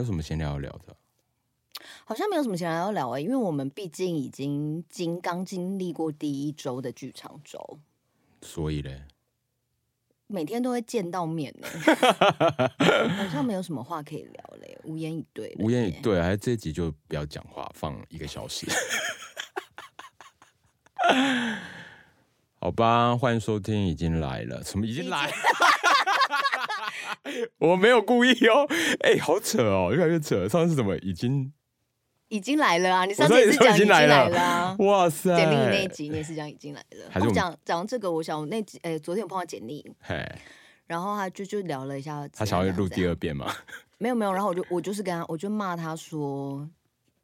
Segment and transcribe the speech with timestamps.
[0.00, 0.96] 还有什么闲聊要聊的？
[2.06, 7.78] 好像没有什么闲聊要聊哎，因为我们毕竟已经经刚经历过第一周的剧场周，
[8.40, 9.02] 所以嘞，
[10.26, 11.68] 每天都会见到面呢，
[13.14, 18.66] 好像没有什么话可以聊嘞，无言以对，无言以对，还是这集就不要讲话，放一个小时。
[22.58, 25.30] 好吧，欢迎收听，已经来了，什么已经来？
[27.58, 28.66] 我没有故意哦，
[29.00, 30.48] 哎、欸，好扯哦，越来越扯。
[30.48, 31.52] 上次怎么已经
[32.28, 33.04] 已经来了啊？
[33.04, 34.76] 你上次也是讲已经来了啊？
[34.78, 35.34] 哇塞！
[35.36, 37.10] 简历那一集你也是讲已经来了。
[37.10, 40.24] 还是讲讲这个，我想我那集哎、欸，昨天我碰到简历，嘿，
[40.86, 43.52] 然后他就就聊了一下，他想要录第二遍吗？
[43.98, 46.68] 没有没有，然后我就我就是跟他，我就骂他说，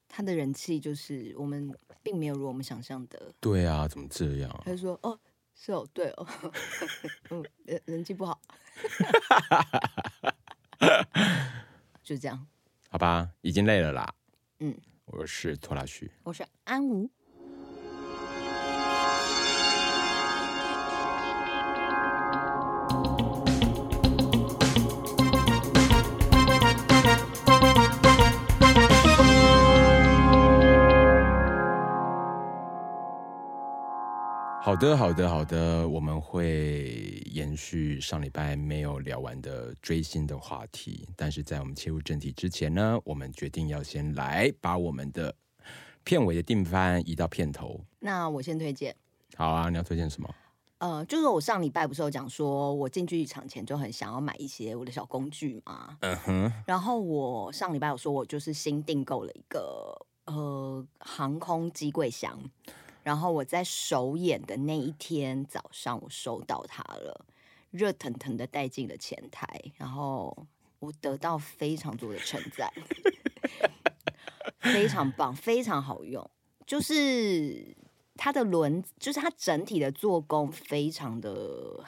[0.08, 3.32] 他的人气就是我们并没有如我们想象的。
[3.40, 4.62] 对啊，怎么这样？
[4.64, 5.18] 他就说哦。
[5.58, 6.26] 是哦，对哦，
[7.30, 8.38] 嗯，人人气不好，
[12.04, 12.46] 就这样，
[12.90, 14.14] 好吧，已经累了啦。
[14.60, 17.10] 嗯，我是拖拉旭，我是安吾。
[34.66, 45.32] 好的，好的，好的，我们会延续上礼拜没有聊完的追星的话题，但是在我们切入正题之前呢，我们决定要先来把我们的
[46.02, 47.80] 片尾的定番移到片头。
[48.00, 48.92] 那我先推荐。
[49.36, 50.28] 好啊，你要推荐什么？
[50.78, 55.96] 呃，就是我上礼拜不是有讲说，我进剧场前就很想要买一些我的小工具嘛。
[56.00, 56.52] 嗯哼。
[56.66, 62.36] 然后我上礼拜有说，我就是新订购了一个呃航空机柜箱。
[63.06, 67.24] 然后我在首演的那一天早上，我收到它了，
[67.70, 70.36] 热腾腾的带进了前台，然后
[70.80, 72.68] 我得到非常多的称赞，
[74.58, 76.28] 非常棒，非常好用，
[76.66, 77.76] 就是
[78.16, 81.84] 它的轮，就是它整体的做工非常的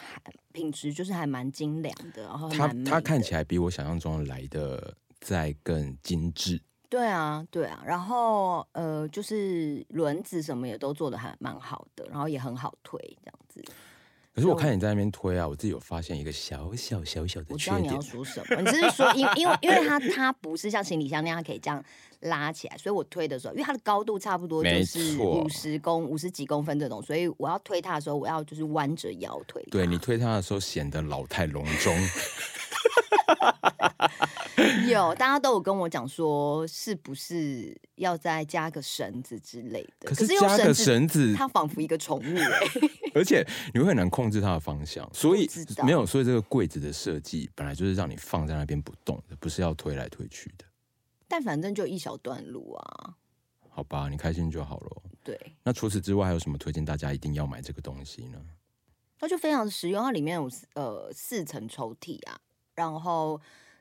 [0.52, 6.62] 品质，就是还蛮精良的，然后它它看起来比我想象中来的再更精致。
[6.88, 13.62] 对啊，对啊，然后呃，就是轮子什么也都做的还蛮好的，然后也很好推这样子。
[14.34, 17.56] 可是我看你在那边推啊，我自己有发现一个小小小小的缺点。
[17.56, 21.84] 我知道你要说什么，你是说因因为因为它它不是像行李箱那样可以这样
[22.20, 29.60] 拉起来，所以我推的时候，因为它的高度差不多就是五十公五十几公分这种，所以我要推它的时候，我要就是弯着腰推。
[29.72, 31.94] 对，你推它的时候显得老态龙钟。
[34.88, 40.08] 有，大家都有跟我讲说，是不是要再加个绳子之类的？
[40.08, 42.60] 可是加个绳子，它仿佛一个宠物哎，
[43.14, 45.48] 而且你会很难控制它的方向，所以
[45.84, 46.04] 没有。
[46.04, 50.64] 所以这个柜子的设计本来就是让你放在那边不动的，不是要推来推去的。
[51.28, 53.14] 但反正就一小段路啊，
[53.68, 55.02] 好吧，你开心就好了。
[55.22, 58.38] 对，那除此之外还有什么推荐大家一定要买这个东西呢？
[59.18, 62.40] 它就非常实用，它里面有呃四层抽屉啊，
[62.74, 63.40] 然后。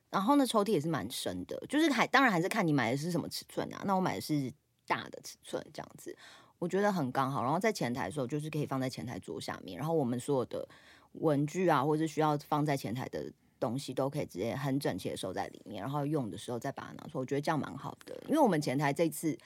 [0.10, 3.84] 然后呢，抽屉也是蛮深的，就是还当然还是看你买的是什么尺寸啊。
[3.86, 4.52] 那我买的是
[4.86, 6.16] 大的尺寸，这样子
[6.60, 7.44] 我觉得很刚好。
[7.44, 10.68] 然后在前台的时候，就是可以放在前台桌下面，然后我们所有的
[11.14, 15.82] 文具啊，或者是需要放在前台的东西，都可以直接很整齐的收在里面。
[15.82, 18.18] 然后用的时候再把它拿出来，我觉得这样蛮好的。
[18.28, 19.38] 因为我们前台这次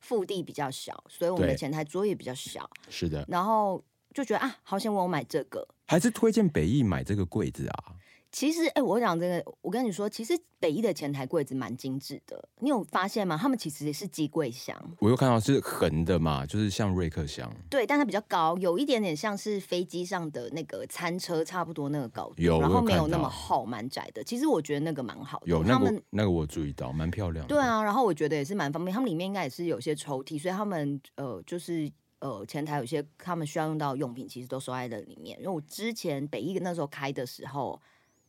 [0.00, 2.68] 腹地比较小，所以我们的前台桌也比较小。
[2.90, 3.24] 是的。
[3.28, 7.96] 然后就觉得啊，好险我买这个，还是推荐北艺买这个柜子啊。
[8.32, 13.36] 其实，哎、欸，我讲这个，我跟你说，其实北一的前台柜子蛮精致的，你有发现吗？
[13.36, 14.74] 他们其实也是机柜箱。
[15.00, 17.52] 我又看到是横的嘛，就是像瑞克箱。
[17.68, 24.24] 对，但它比较高，有一点点像是飞机上的那个餐车差不多那个高度，有然后没有那么厚，蛮窄的。
[24.24, 25.46] 其实我觉得那个蛮好的。
[25.46, 27.54] 有那个，他那个我注意到，蛮漂亮的。
[27.54, 28.94] 对啊，然后我觉得也是蛮方便。
[28.94, 31.86] 他们里面应该也是有些抽屉，所以他们呃，就是
[32.20, 35.38] 呃，前台有些他们需要用到的用品，其实都收在了里面。
[35.38, 37.78] 因为我之前北艺那时候开的时候。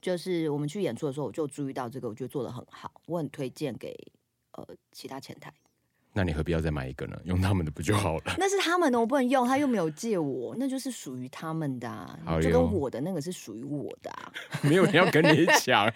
[0.04, 3.96] 就是我们去演出的时候，我就注意到这个，我觉得做的很好，我很推荐给
[4.52, 5.52] 呃其他前台。
[6.12, 7.18] 那你何必要再买一个呢？
[7.24, 8.36] 用他们的不就好了？
[8.38, 14.32] 那是他们的，我不能用，他又没有借我，那就是属于他们的啊，就跟我的那个是属于我的啊。
[14.62, 15.90] 没有人要跟你 抢。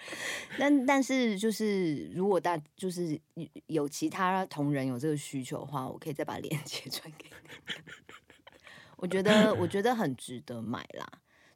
[0.58, 3.20] 但但是就是如果大就是
[3.66, 7.74] 有其他同仁有这个需求的话，我可以再把链接传给你。
[8.96, 11.06] 我觉得我觉得很值得买啦，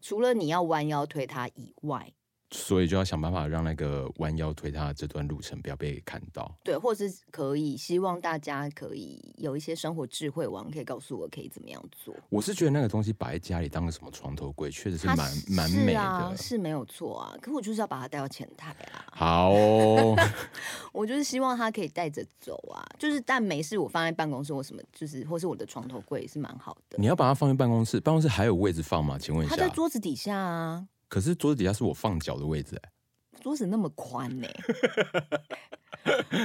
[0.02, 2.12] 除了你要弯腰推它以外。
[2.52, 6.54] 所以就要想办法让那个弯腰推他的这段路程不要被看到。
[6.62, 12.14] 对，或是可以希望大家可以有一些生活智慧网，可以告诉我可以怎么样做。
[12.28, 15.18] 我是觉得那个东西摆在家里当个什么床头柜，确实是蛮
[15.48, 17.34] 蛮美的，啊，是没有错啊。
[17.40, 19.04] 可我就是要把它带到前台啊。
[19.10, 20.16] 好，哦，
[20.92, 22.84] 我就是希望他可以带着走啊。
[22.98, 26.98] 就是但没事，我放在办公室或什么，就是或是我的床头柜是蛮好的。
[26.98, 29.18] 你要把它放在办公室，办公室还有位置放吗？
[29.18, 30.86] 请问一下，他在桌子底下啊。
[31.12, 32.90] 可是桌子底下是我放脚的位置哎，
[33.42, 34.48] 桌子那么宽呢，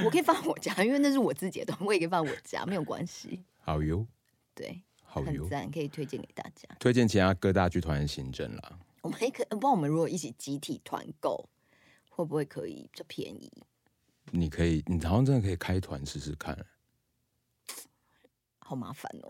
[0.04, 3.42] 我可以放我家，因为那是我自己的我也可以放我家，没有关系。
[3.60, 4.06] 好哟，
[4.54, 6.68] 对，好哟，赞，可以推荐给大家。
[6.82, 8.78] 推荐其他各大剧团的行政啦。
[9.04, 11.48] 我们也可，不知道我们如果一起集体团购，
[12.10, 13.50] 会不会可以比较便宜？
[14.32, 16.66] 你可以，你好像真的可以开团试试看。
[18.60, 19.30] 好麻烦哦，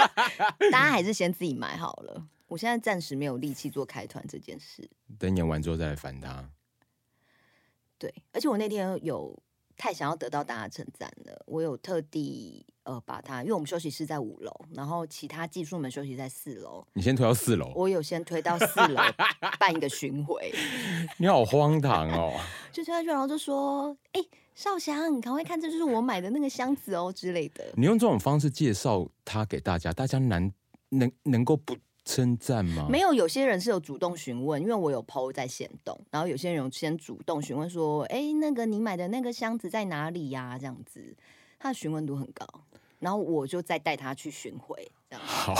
[0.72, 2.26] 大家还是先自己买好了。
[2.52, 4.86] 我现在暂时没有力气做开团这件事，
[5.18, 6.50] 等演完之后再来烦他。
[7.96, 9.42] 对，而且我那天有
[9.74, 16.86] 太想要得到大家称赞了，我有特地呃把它，因为我们休息室在五楼，然后其他技术们休息在四楼。
[16.92, 19.00] 你先推到四楼，我有先推到四楼
[19.58, 20.52] 办一个巡回。
[21.16, 22.38] 你好荒唐哦！
[22.70, 30.52] 就推下去，然后就说：“哎、欸，少祥，你赶快看，这就是我买的那个箱子哦之类的。”你用这种方式介绍他给大家，大家难
[30.90, 31.74] 能能够不？
[32.04, 32.86] 称赞吗？
[32.90, 41.16] 没有，有些人是有主动询问，因为我有 PO 在线动，然后有些人有先主动询问说：“哎，那个你买的那个箱子在哪里呀？”这样子，
[41.58, 42.46] 他的询问度很高，
[42.98, 45.24] 然后我就再带他去巡回，这样。
[45.24, 45.54] 好，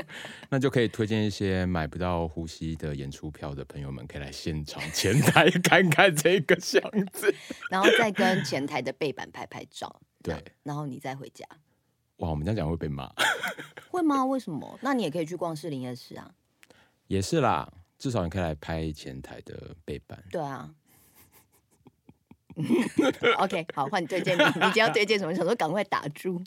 [0.50, 6.82] 那就可以推荐一些买不到呼吸的演出票的朋友们，可以来现场前台看看这个箱
[7.12, 7.34] 子，
[7.70, 11.46] 然后再跟前台的背板拍拍照，对，然后你再回家。
[12.18, 13.12] 哇，我们这样讲会被骂，
[13.90, 14.24] 会吗？
[14.24, 14.78] 为什么？
[14.80, 16.34] 那你也可以去逛士林夜市啊。
[17.08, 20.22] 也是啦，至少你可以来拍前台的背板。
[20.30, 20.74] 对啊。
[23.36, 25.34] OK，好，换你推荐你，你今天要推荐什么？
[25.34, 26.42] 想说赶快打住。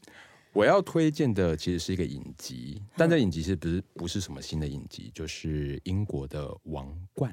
[0.53, 7.31] 我要推荐的其实是一个影集，但这影集是不是不是什么新的影集，就是英国的《王冠》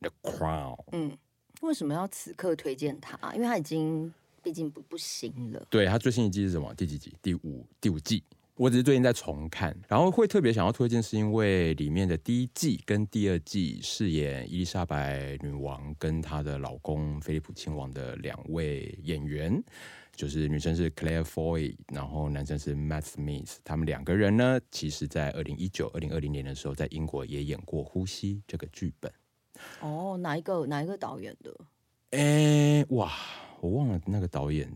[0.00, 0.78] The Crown。
[0.92, 1.16] 嗯，
[1.62, 3.32] 为什么要此刻推荐它？
[3.34, 4.12] 因为它已经。
[4.42, 5.66] 毕竟不不行了。
[5.70, 6.72] 对，他最新一季是什么？
[6.74, 7.14] 第几集？
[7.22, 8.22] 第五第五季。
[8.56, 19.62] 我只是最近在重看，然后会特别想要推荐，是因为里面的第一季跟第二季饰演伊丽莎白女王跟她的老公菲利普亲王的两位演员，
[20.16, 23.58] 就是女生是 Claire Foy，然后男生是 Matt Smith。
[23.62, 29.12] 他们两个人呢，其实在二零一九、二零二零年的时候，在英国也演过《呼吸》这个剧本。
[29.78, 31.56] 哦，哪一个哪一个导演的？
[32.10, 33.12] 哎，哇！
[33.60, 34.70] 我忘了那个导演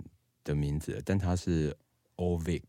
[0.44, 1.74] 的名字，但他是
[2.16, 2.62] Ovic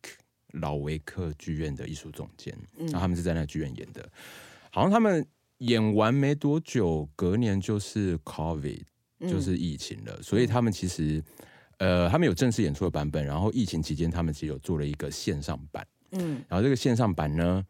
[0.54, 4.08] 老维克剧院的艺术总监，然后他们是在那个剧院演的。
[4.72, 5.26] 好像他们
[5.60, 8.82] 演完没多久，隔年就是 COVID，
[9.22, 10.22] 就是疫情了。
[10.22, 11.24] 所以他们其实，
[11.78, 15.86] 呃，他们有正式演出的版本，然后疫情期间他们其实有做了一个线上版。
[16.12, 17.66] 嗯，然后这个线上版呢，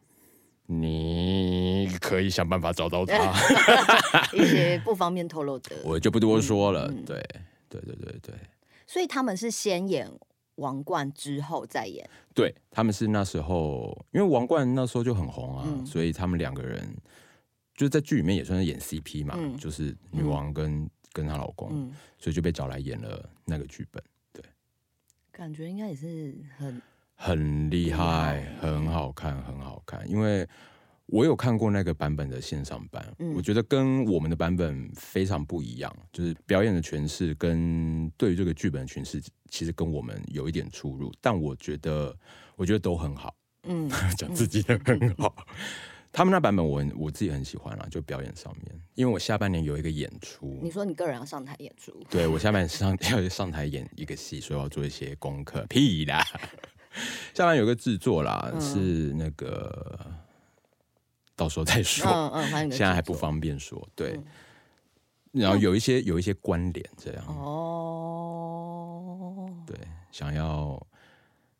[0.66, 3.32] 你可以想办法找到它，
[4.36, 6.92] 一些不方便透露的， 我就不多说了。
[7.06, 7.22] 对。
[7.80, 8.34] 对对对对，
[8.86, 10.10] 所以他们是先演
[10.56, 12.08] 王冠之后再演。
[12.34, 16.88] 对，他们是那时候，因为王冠那时候就很红啊，嗯、所以他们两个人
[17.74, 24.02] 就在剧里面也算是演 CP 嘛，嗯、就是女王跟、嗯、跟她老公，嗯、所以就被找来演了那个剧本。
[24.32, 24.44] 对，
[25.32, 26.82] 感觉应该也是很
[27.14, 30.48] 很厉害，很好看，很好看，因为。
[31.06, 41.12] 我有看过那个版本的线上版，嗯、我觉得跟我们的版本非常不一样，就是表演的诠释跟对于这个剧本的诠释，其实跟我们有一点出入。
[41.20, 42.16] 但我觉得，
[42.56, 43.34] 我觉得都很好。
[43.64, 45.34] 嗯，讲自己的很好。
[45.38, 45.54] 嗯、
[46.10, 50.58] 他们那版本我我自己很喜欢啊，就表演上面，因为我下半年有一个演出。
[50.62, 51.92] 你说你个人要上台演出？
[52.08, 55.66] 对，我下半年上 要上台演一个戏，所以我要做一些功课。
[55.68, 56.24] 屁啦，
[57.34, 60.23] 下半年有个制作啦，嗯、是那个。
[61.36, 63.88] 到时候再说，嗯嗯、现在还不方便说。
[63.94, 64.12] 对，
[65.32, 69.00] 嗯、然后有一些有一些关联，这样哦。
[69.66, 69.76] 对，
[70.12, 70.86] 想要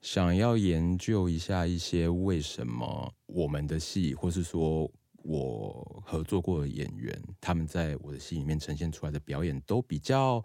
[0.00, 4.88] 想要研究一下一些为什么我们的戏，或是说
[5.22, 10.40] 我合作过的演员，他们在我的戏里面呈现出来的表演都比较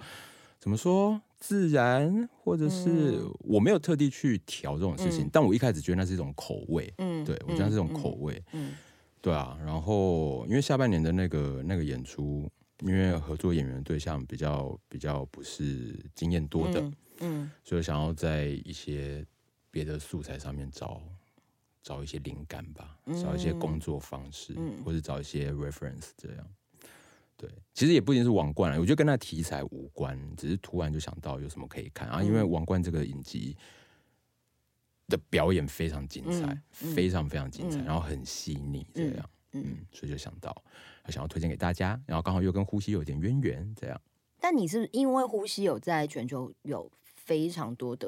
[0.57, 6.91] 怎么说自然，或者是我没有特地去调这种事情，嗯、但我一开始觉得那是一种口味。
[6.97, 8.41] 嗯，对我觉得那是一种口味。
[8.53, 8.69] 嗯。
[8.69, 8.75] 嗯
[9.21, 12.49] 对啊，然后因为下半年的那个那个演出，
[12.79, 19.25] 因为合作演员的对象比较比较不是经验多的，嗯，嗯，所以想要在一些
[19.69, 21.01] 别的素材上面找
[21.83, 26.47] 找一些灵感吧，找一些工作方式，嗯，或者找一些 reference 这样。
[27.35, 32.21] 对，其实也不一定是王冠，我觉得跟那题材无关，只是突然就想到有什么可以看啊。
[32.21, 33.55] 因为王冠这个影集
[35.09, 36.47] 的表演非常精彩，
[36.83, 40.55] 嗯、非常非常精彩，嗯、然后很细腻，这样，嗯，嗯，所以就想到，
[41.09, 44.01] 想要推荐给大家，然后刚好又跟呼吸有点渊源，这样。
[44.39, 48.07] 但你是因为呼吸有在全球有非常多的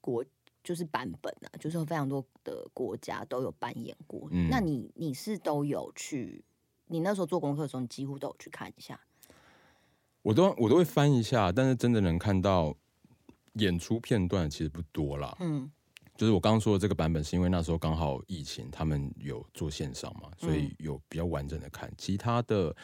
[0.00, 0.24] 国。
[0.64, 4.28] 就是版本啊，就是非常多的国家都有扮演过。
[4.30, 6.44] 嗯，那你你是都有去？
[6.88, 9.00] 你那时候做功课的时候，你几乎都有去看一下。
[10.20, 12.76] 我都我都会翻一下，但是真的能看到
[13.54, 15.34] 演出片段其实不多啦。
[15.40, 15.70] 嗯，
[16.18, 21.88] 就是我刚刚说的这个版本，是因为那时候刚好疫情，他们有做线上嘛，所以有比较完整的看。
[21.96, 22.74] 其他的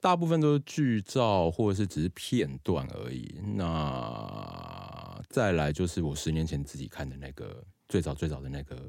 [0.00, 3.40] 大部分都是剧照，或者是只是片段而已。
[3.56, 8.80] 那再来就是我十年前自己看的那个最早最早的那个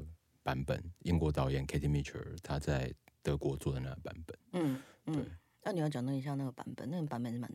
[0.44, 4.38] 版本，英国导演 Katie Mitchell 他在德国做的那个版本。
[4.52, 5.24] 嗯，嗯对。
[5.64, 7.50] 那你要讲一下那个版本，那个版本是蛮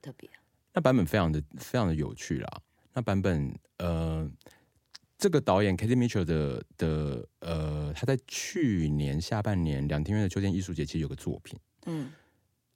[0.00, 0.30] 特别。
[0.72, 2.62] 那版本非常的非常的有趣啦。
[2.94, 4.30] 那版本呃，
[5.22, 12.10] 这个导演 Katie Mitchell 的的呃，他在去年下半年两天院的秋天艺术节其实有个作品，嗯，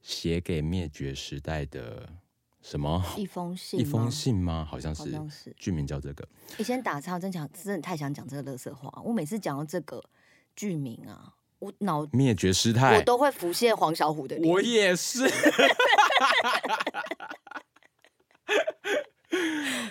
[0.00, 2.08] 写给灭绝时代的。
[2.62, 3.04] 什么？
[3.16, 3.80] 一封信？
[3.80, 4.64] 一封信吗？
[4.68, 5.52] 好像是，好像是。
[5.56, 6.24] 剧名叫这个。
[6.56, 9.02] 你先打岔，真讲，真的太想讲这个垃圾话。
[9.04, 10.00] 我每次讲到这个
[10.54, 14.52] 剧名啊，我脑灭绝师太，我都会浮现黄小虎的脸。
[14.52, 15.24] 我也是，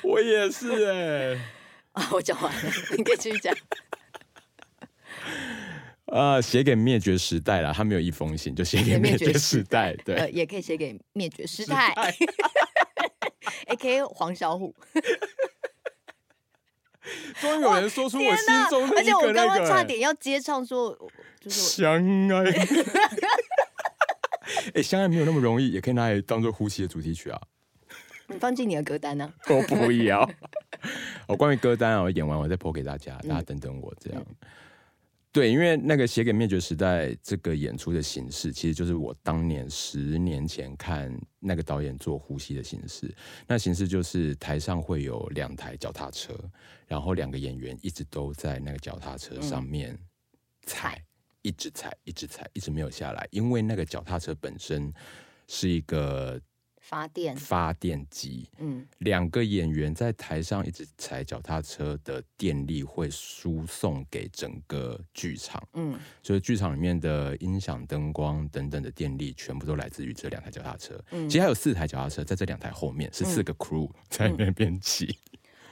[0.03, 1.37] 我也是哎。
[1.95, 3.53] 啊，我讲完了， 你可以继续讲。
[6.05, 11.93] 啊， 写给灭绝时代了，他没有一封信，就写给灭绝时代，对，呃，也可以写给灭绝师太
[13.67, 14.03] ，A.K.A.
[14.05, 14.75] 黄小虎。
[17.39, 20.91] 终于有人说出我心中的个，而且我刚刚差点要接唱说，
[21.39, 22.43] 就是相爱。
[24.73, 27.39] 哎，相爱没有那么容易，也可以拿来当做呼吸的主题曲啊。
[28.27, 29.33] 你放进你的歌单呢？
[29.49, 30.29] 我不要。
[31.27, 34.25] 我关于歌单啊，我演完我再播给大家，大家等等我这样。
[35.31, 43.13] 对，因为那个写给灭绝时代这个演出的形式，其实就是我当年十年前看那个导演做呼吸的形式。
[43.45, 46.33] 那形式就是台上会有两台脚踏车，
[46.87, 49.97] 然后两个演员一直都在那个脚踏车上面
[50.65, 51.03] 踩，
[51.41, 54.91] 一直踩，一直踩，一直没有下来，因为那个脚踏车本身
[55.47, 56.39] 是一个。
[56.87, 57.35] 发电。
[57.35, 71.03] 发电机，嗯，两个演员在台上一直踩脚踏车的电力会输送给整个剧场，嗯，就是剧场里面的音响、灯光等等的电力全部都来自于这两台脚踏车。
[71.09, 75.17] 嗯，其实还有四台脚踏车在这两台后面，是四个 crew 在那边骑。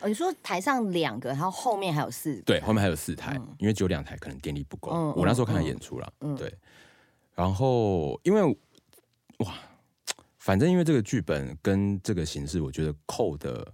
[0.01, 4.89] 哦，你说台上两个，然后后面还有四个，对，后面还有四台，嗯，因为只有两台可能电力不够。
[4.91, 6.51] 嗯，我那时候看他演出了，嗯，对，
[7.35, 8.41] 然后因为
[9.37, 9.53] 哇。
[10.43, 13.65] 反正因为这个剧本跟这个形式，我觉得扣的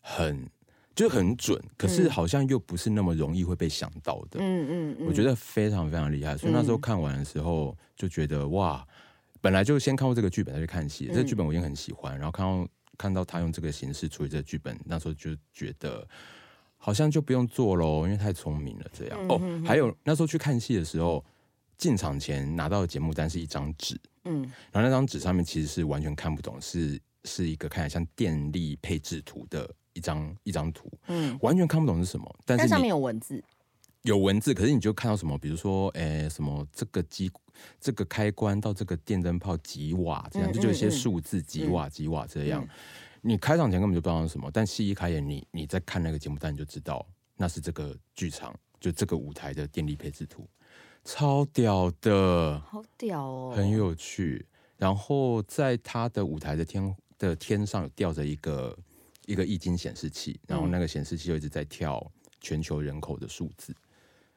[0.00, 0.48] 很，
[0.94, 4.38] 就很准，可是好像又不是那么容易会被想到的。
[4.38, 6.38] 嗯嗯嗯，我觉得非常非常厉害。
[6.38, 8.86] 所以那时候看完的时候就觉得哇，
[9.40, 16.06] 本来就先看过这个剧本再去看戏，这个剧本我已经很喜欢，然后看到看到他用这个形式处理这个剧本，那时候就觉得
[16.76, 18.86] 好像就不用做喽，因为太聪明了。
[18.92, 21.24] 这样哦，还有那时候去看戏的时候，
[21.82, 24.00] 进场前拿到的节目单是一张纸。
[24.24, 32.38] 嗯，然后那张纸上面其实是完全看不懂，是是一个看起来像电力配置图的一张一张图，嗯，完全看不懂是什么。
[32.46, 33.42] 但是上面有文字，
[34.02, 37.28] 有文字，可是你就看到什么，比如说，哎，什么这个机
[37.80, 42.62] 这个开关到这个电灯泡几瓦这样，嗯、就就有一些数字几瓦几瓦这样。
[42.62, 42.68] 嗯、
[43.22, 47.04] 你开场前根本就不知道是什么，但戏一开演，你你在看那个节目单，你就知道
[47.36, 50.48] 那是这个剧场就这个舞台的电力配置图。
[51.04, 54.46] 超屌的，好屌哦，很有趣。
[54.76, 58.76] 然后在他的舞台的天的天上有吊着一个
[59.26, 62.04] 一个液晶显示器，然后那个显示器就一直在跳
[62.40, 63.74] 全球人口的数字。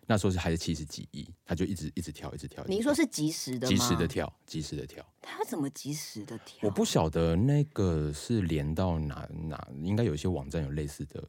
[0.08, 2.64] 那时候是还是七十几亿，他就一直一直跳，一直跳。
[2.68, 3.70] 你说是即时的吗？
[3.70, 5.04] 即时的跳，即时的跳。
[5.20, 6.60] 他怎么即时的跳？
[6.62, 11.24] 我不晓得那个是连到哪哪，应该有一些网站有类似的。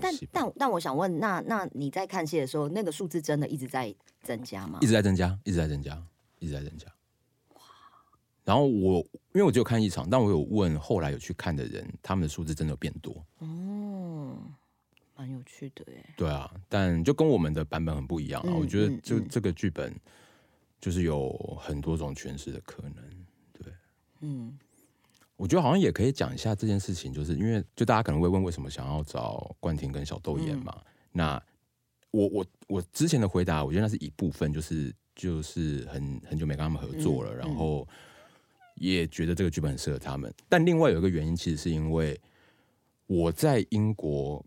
[0.00, 4.78] 但但但我想问，那那你在看戏的时候，那个数字真的一直在增加吗？
[4.82, 6.02] 一直在增加，一直在增加，
[6.38, 6.86] 一直在增加。
[7.54, 7.60] 哇！
[8.44, 8.98] 然后我
[9.32, 13.24] 因为我只有看一场，但我有问后来有去看的人，他们的数字真的有变多。
[13.38, 14.36] 哦，
[15.14, 16.04] 蛮有趣的耶。
[16.16, 18.48] 对啊，但就跟我们的版本很不一样啊。
[18.48, 19.94] 嗯、我觉得就这个剧本
[20.80, 21.30] 就是有
[21.60, 22.94] 很多种诠释的可能。
[23.52, 23.72] 对，
[24.20, 24.58] 嗯。
[25.36, 30.74] 我觉得好像也可以讲一下这件事情，就是因为就大家可能会问为什么想要找冠廷跟小豆演嘛？
[30.76, 31.42] 嗯、那
[32.10, 37.86] 我我我之前的回答，我觉得那是一部分，就是就是很很久没跟他们合作了，嗯、然后
[38.76, 40.32] 也觉得这个剧本很适合他们。
[40.48, 42.18] 但另外有一个原因，其实是因为
[43.06, 44.42] 我在英国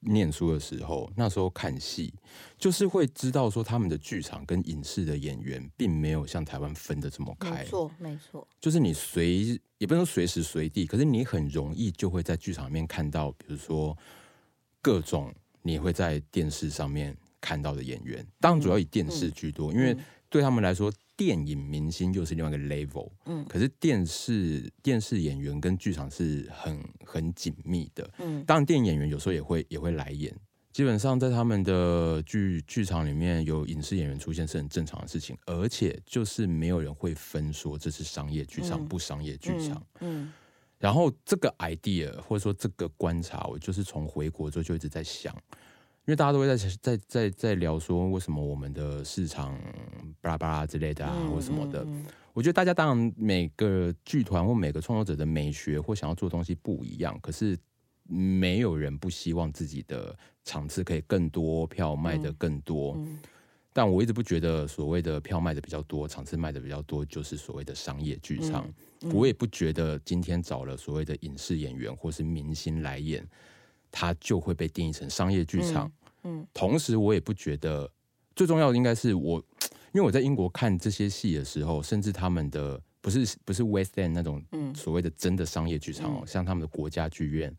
[0.00, 2.14] 念书的时候，那时候看戏，
[2.58, 7.50] 就是会知道说他们的剧场跟影视的演员并没有像台湾分的这么开。
[7.50, 8.46] 没错，没错。
[8.60, 13.96] 就是你随也不能说随时随地，可是你很容易就会在剧场里面看到，比如说
[14.80, 18.26] 各种你会在电视上面看到的演员。
[18.40, 19.96] 当然主要以电视居多，嗯、因为
[20.28, 20.92] 对他们来说。
[21.18, 30.32] 电影明星又是另外一个 level，嗯，可是电视电视演员跟剧场是很很紧密的，嗯，当然电影演员有时候也会也会来演，
[30.72, 40.32] 基本上在他们的剧剧场里面有影视演员出现是很正常的事情，而且就是没有人会分说这是商业剧场、嗯、不商业剧场，嗯，嗯，
[40.78, 45.36] 然后这个 idea 或者说这个观察，我就是从回国之后就一直在想。
[46.08, 49.54] 因为大家都会在在在在聊说，为什么我们的市场
[50.22, 51.86] 巴拉巴拉之类的啊，或什么的。
[52.32, 57.58] 我觉得大家当然每个剧团或每个创作者的美学或想要做的东西不一样，可是
[58.06, 62.98] 没有人不希望自己的场次可以更多，票卖得更多。
[63.74, 68.66] 但我一直不觉得所谓的票卖得比较多，场次卖得比较多就是所谓的商业剧场。
[69.12, 73.28] 我也不觉得今天找了所谓的影视演员或是明星来演，
[73.90, 75.90] 他就会被定义成商业剧场。
[76.24, 77.90] 嗯，同时我也不觉得
[78.34, 79.38] 最重要的应该是我，
[79.94, 84.42] 因为我在英国看这些戏的时候，甚至他们的不是不是 West End 那种
[84.74, 87.56] 所谓的真的商业剧场哦，像他们的国家剧院，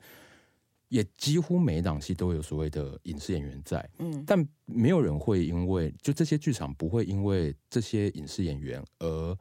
[0.89, 9.37] 也几乎每一档戏都有所谓的影视演员在，嗯，但没有人会因为就这些剧场不会因为这些影视演员而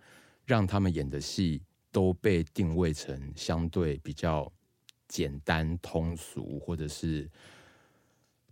[0.46, 4.50] 让他们演的戏都被定位成相对比较
[5.08, 7.28] 简单通俗，或者是。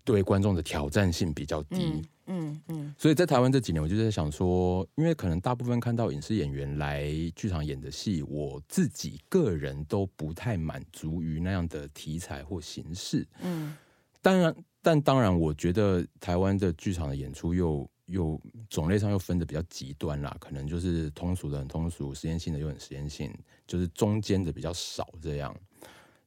[0.07, 13.77] 对观众的挑战性比较低，嗯嗯，嗯，所以在台湾这几年，我就在想说，因为可能大部分看到影视演员来剧场演的戏，我自己个人都不太满足于那样的题材或形式，嗯，
[14.23, 23.37] 当然，但当然，我觉得台湾的剧场的演出又又种类上又分的比较极端啦，可能就是通俗的很通俗，实验性的又很实验性，
[23.67, 25.53] 就是中间的比较少这样。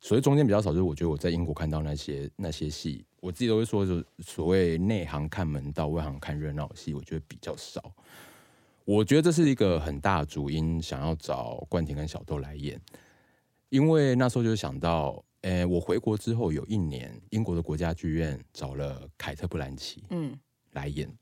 [0.02, 7.94] 所以中间比较少，就是我觉得我在英国看到那些那些戏，我自己都会说，就所谓内行看门道，外行看热闹戏，我觉得比较少。
[8.86, 12.80] 我觉得这是一个很大的主因，想要找冠廷跟小豆来演，
[13.68, 20.34] 因为那时候就想到，诶、欸，我回国之后有一年，英国的国家剧院找了凯特·布兰奇，嗯，
[20.72, 21.14] 来演，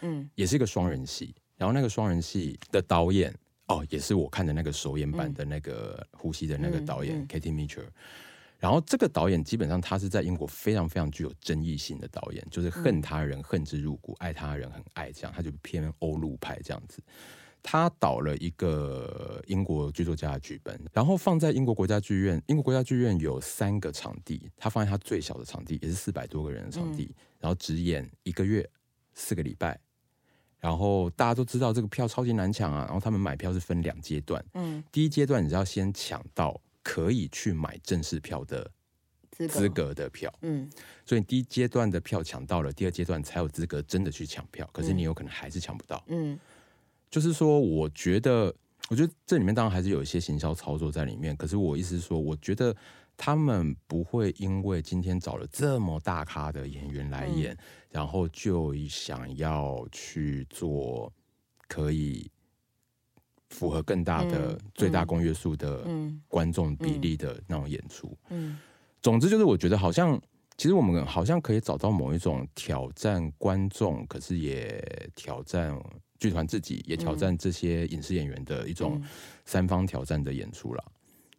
[0.00, 3.32] 嗯，也是一个双人戏，然后那个双人戏的导演。
[3.68, 7.86] 哦，也是我看的那个首演版的那个《呼吸》的那个导演 Katie Mitchell，
[8.58, 17.02] 然后这个导演基本上他是在英国非常非常具有争议性的导演，就是恨他人恨之入骨，爱他人很爱这样，他就偏欧陆派这样子。
[17.64, 22.42] 他导了一个英国剧作家的剧本，然后放在英国国家剧院。
[22.48, 28.68] 英国国家剧院有三个场地，他放在他最小的场地，也是四百多个人的场地，然后只演一个月
[29.14, 29.78] 四个礼拜。
[30.62, 38.70] 然后大家都知道这个票超级难抢啊，然后他们买票是分两阶段，嗯，第一阶段你是要先抢到可以去买正式票的
[39.36, 39.92] 资格。
[39.92, 40.70] 的票，嗯，
[41.04, 46.38] 所以第一阶段的票抢到了，第二阶段才有资格真的去抢票，可是你有可能还是抢不到，嗯，
[47.10, 48.54] 就是说，我觉得，
[48.92, 52.76] 我觉得这里面当然还是有一些行销操作在里面，可是我意思是说，我觉得。
[53.14, 57.58] 他们不会因为今天找了这么大咖的演员来演，嗯、
[57.90, 61.12] 然后就想要去做
[61.68, 62.28] 可以
[63.50, 65.86] 符合更大的最大公约数的
[66.26, 68.16] 观众比例的那种演出。
[68.30, 68.58] 嗯，嗯，
[69.02, 70.20] 总之就是我觉得好像
[70.56, 74.82] 其实我们好像可以找到某一种挑战观众，可是也
[75.14, 75.78] 挑战
[76.22, 79.02] 剧团自己，也挑战这些影视演员的一种
[79.44, 80.84] 三方挑战的演出啦。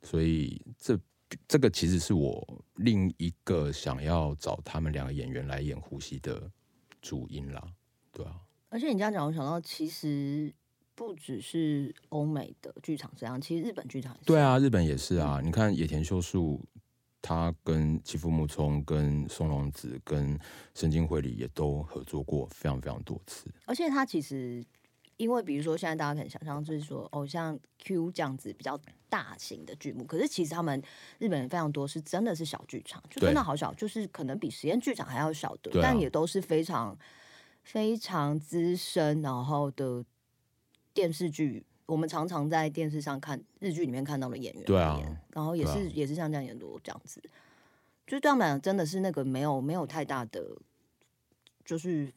[0.01, 0.99] 所以这。
[1.47, 6.47] 这个其实是我另一个想要找他们两个演员来演呼吸的
[7.01, 7.63] 主因啦，
[8.11, 8.39] 对啊。
[8.69, 10.53] 而且你这样讲，我想到其实
[10.93, 14.15] 不只是欧美的剧场这样，其实日本剧场。
[14.27, 15.39] 对啊，日本也是啊。
[15.41, 16.63] 嗯、你看野田秀树，
[17.23, 20.39] 他跟妻夫木聪、跟松隆子、跟
[20.75, 23.49] 神经会里也都合作过非常非常多次。
[23.65, 24.63] 而且他其实。
[25.17, 30.81] 因为比如说，现在大家可能想象，就是说，哦，像 Q 这样子比较大型的剧目，可是其实他们
[31.19, 36.97] 日本人非常多，是真的是小剧场，就真的好小，就是可能比实验剧场还要小的，但也都是非常
[37.61, 40.03] 非常资深，然后的
[40.95, 47.21] 电视剧，我们常常在电视上看日剧里面看到的演员，对啊，然后也是也是像这样演多这样子，
[48.07, 50.57] 就是对他们来讲真的是那个没有没有太大的，
[51.63, 52.11] 就是。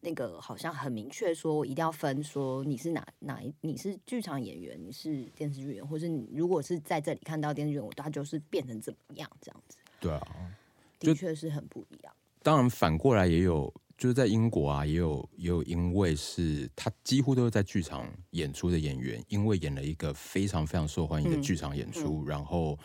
[0.00, 9.76] 那个好像很明确说，一定要分说你是哪哪一，你是剧场演员，你是电视剧演员，或是你如果是在这里看到电视剧演员，他就是变成怎么样这样子。
[9.98, 10.54] 对啊，
[11.00, 12.14] 的确是很不一样。
[12.44, 22.78] 当然反过来也有，就是在英国啊，也有也有因为是他几乎都是在剧场演出的演员，因为演了一个非常非常受欢迎的剧场演出，嗯嗯、然后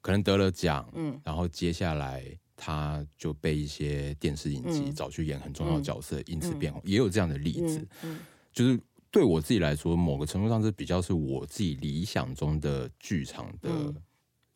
[0.00, 2.24] 可能得了奖，嗯，然后接下来。
[2.58, 7.78] 他就被一些电视影集找去演很重要的角色，嗯、因此变红，嗯、也有这样的例子。
[8.02, 13.94] 嗯嗯、就是对我自己来说，某个程度上是比较是我自己理想中的剧场的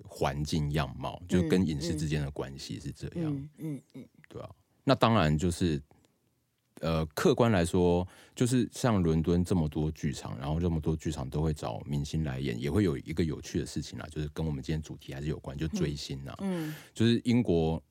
[0.03, 3.31] 环境样貌，嗯、就跟影视之间的关系是这样。
[3.31, 4.49] 嗯嗯，嗯嗯对啊。
[4.85, 5.81] 那当然就是。
[6.83, 16.35] 呃，客观来说，就是像伦敦这么多剧场，然后这么多剧场都会找明星来演，也会有一个有趣的事情啦，就是跟我们今天主题还是有关，就追星呐。
[16.41, 17.83] 嗯，就是英国，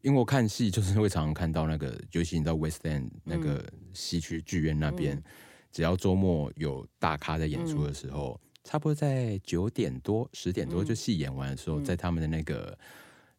[0.00, 5.22] 英国看戏就是会常常看到那个，尤其你到 West End 那个西区剧院那边，嗯、
[5.70, 12.76] 只要周末有大咖在演出的时候，嗯、差不多在九点多、十点多就戏演完的时候，嗯、在他们的那个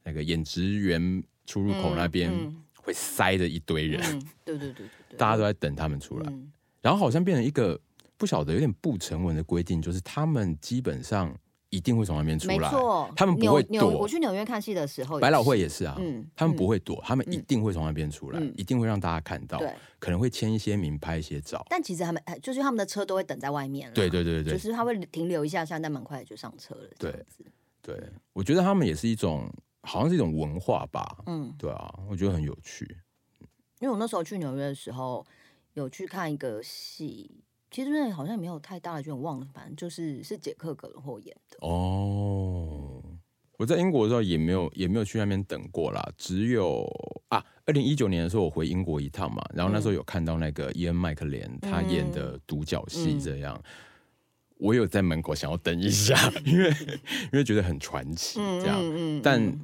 [0.03, 2.31] 那个演职员出入口那边。
[2.85, 7.79] 会塞着一堆人，嗯、对对对对，大家都在等他们出来，嗯、然后好像变成一个
[8.15, 11.35] 不晓得有点不成文的规定，就是他们基本上
[11.71, 12.69] 一定会从那边出来，
[13.15, 13.89] 他们不会躲。
[13.89, 19.59] 我去纽约看戏的时候，百老汇也是啊，嗯，他们不会躲，他们一定会从那边出来，嗯、一定会让大家看到，
[19.99, 27.11] 可能会签一些名，拍一些照，但其实他们就是他们的车都会等在外面，对对对对，就是他会停留一下下，但蛮快的就上车了，对
[27.81, 27.99] 对，
[28.31, 29.51] 我觉得他们也是一种，
[29.85, 32.85] 好像是一种文化吧，嗯，对啊，我觉得很有趣。
[33.79, 35.25] 因为我那时候去纽约的时候，
[35.73, 41.57] 有去看一个戏，其实那好像没有太大的剧，我忘了，反正就是是杰克·葛伦霍演的。
[41.59, 43.03] 哦，
[43.57, 46.87] 我在英国的时候也没有也没有去那边等过啦，只有
[47.27, 53.71] 啊，二零一九年的时候我回英国一趟嘛，然后那时候有看到那个伊恩·麦克连他演的独角戏，这样，嗯、
[54.57, 56.69] 我有在门口想要等一下， 因为
[57.23, 59.59] 因为觉得很传奇，这样，嗯嗯、但。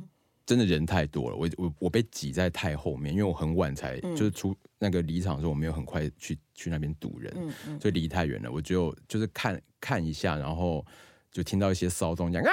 [0.51, 8.51] 真的人太多了，我我我被挤在太后面，因为我很晚才、嗯、就是出那个离场的时候，我没有很快去去那边堵人，嗯嗯、所以离太远了。
[8.51, 10.85] 我就就是看看一下，然后
[11.31, 12.45] 就听到一些骚动，这样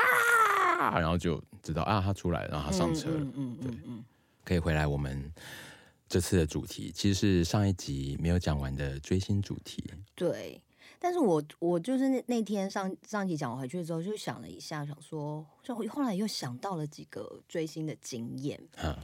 [0.78, 3.16] 啊，然后就知道啊，他出来了，然后他上车了。
[3.18, 4.04] 嗯嗯，对，
[4.44, 4.86] 可以回来。
[4.86, 5.32] 我们
[6.08, 9.82] 这次的主题其实是上一集没有讲完的追星主题。
[10.14, 10.62] 对。
[10.98, 18.96] 但是我我就是那那天上上一集讲我回去之后，就想了一下，想说，就后来又想到了几个追星的经验，嗯。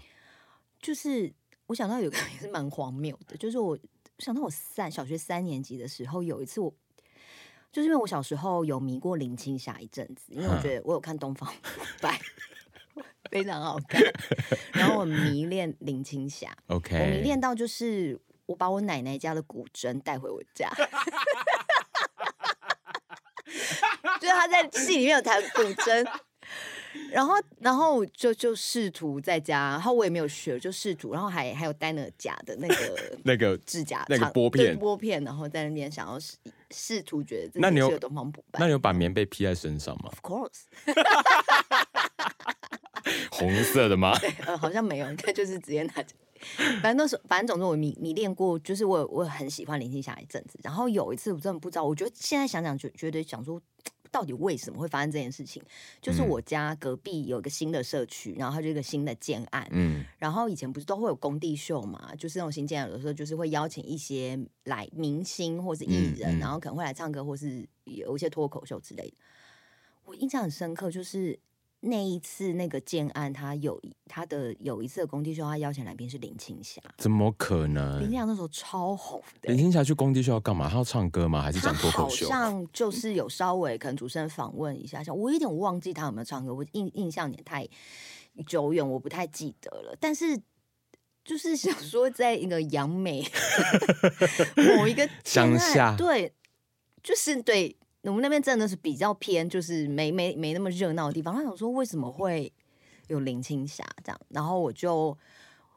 [0.81, 1.33] 就是
[1.67, 3.79] 我想到有个 也是蛮荒谬的，就是我
[4.19, 6.71] 想到我三小学三年级的时候，有一次我
[7.73, 12.21] 就是因为我小时候有迷过林青霞一阵子，因为我觉得我有看《东方不败》，
[13.31, 14.03] 非常好看，
[14.75, 20.71] 然后我迷恋林青霞， OK，我迷恋到就是我把我奶奶家的古筝带回我家。
[24.35, 26.05] 就是他在戏里面有弹古筝，
[27.11, 36.37] 然后然后就就试图在家，然后我也没有学，就试图，然后还还有戴那假的那个 那个指甲那个拨片拨片，然后在那边想要试
[36.71, 40.63] 试图觉得自己是东方不败，那你有把棉被披在身上吗？Of course，
[43.31, 44.13] 红色的吗？
[44.47, 46.15] 呃，好像没有，他就是直接拿着。
[46.83, 50.59] 反正那时候，反正总之我迷迷恋过，就是我我很喜欢林青霞一阵子。
[50.63, 53.59] 然后有一次我真的不知道，我觉得现在想想就觉得想说，
[54.15, 55.61] 到底为什么会发生这件事情？
[56.01, 59.67] 就是我家隔壁有一个新的社区，然后它就一个新的建案。
[59.73, 62.15] 嗯，然后以前不是都会有工地秀嘛？
[62.17, 69.17] 就是那种新建案，有的时候就是会邀请一些来明星或是艺人，嗯嗯、然后可能会来唱歌，或是有一些脱口秀之类的。
[70.05, 71.37] 我印象很深刻，就是。
[71.87, 76.81] 那一次那个建案，他有他的有一次的工地秀，他邀请来宾是林青霞。
[76.97, 78.01] 怎么可能？
[78.01, 79.53] 林青霞那时候超红的。
[79.53, 80.69] 林青霞去工地秀要干嘛？
[80.69, 81.43] 她要唱歌吗？
[81.43, 82.27] 还是讲脱口秀？
[82.27, 87.69] 好像就是有稍微可能主持人访问一下，像我有点忘记她有没有唱歌，我印印象也太
[88.47, 89.97] 久远，我不太记得了。
[90.01, 90.41] 但是
[91.23, 93.23] 就是想说，在一个杨梅
[94.77, 96.33] 某一个乡下，对，
[97.03, 97.77] 就是对。
[98.05, 101.35] 我们那边真的是比较偏，就是没没没那么热闹的地方。
[101.35, 102.53] 他想说为什么会
[103.09, 105.17] 有林青霞这样，然后我就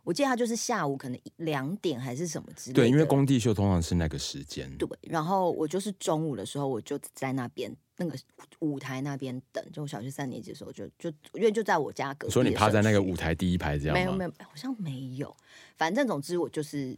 [0.04, 2.82] 我记得他就是下午可能两点还是什么之类的。
[2.82, 4.74] 对，因为工地秀通常是那个时间。
[4.78, 8.18] 对，然后我就是中午的时候，我就在那边那个
[8.60, 9.64] 舞台那边等。
[9.74, 12.34] 就我小学三年级的时候就，就就因为就在我家隔壁。
[12.34, 13.94] 所以你趴在那个舞台第一排这样？
[13.94, 15.36] 没有没有，好像没有。
[15.76, 16.98] 反正总之我就是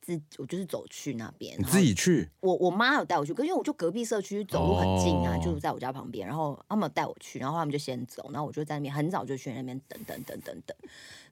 [0.00, 2.28] 自我就是走去那边，你自己去？
[2.40, 6.26] 我我妈有带我去，可因为我就隔壁社区走路很近啊，哦、就是在我家旁边。
[6.26, 10.76] 然后他们带我去，然后他们就先走，然后我就在那边很早就去那边等等等等等，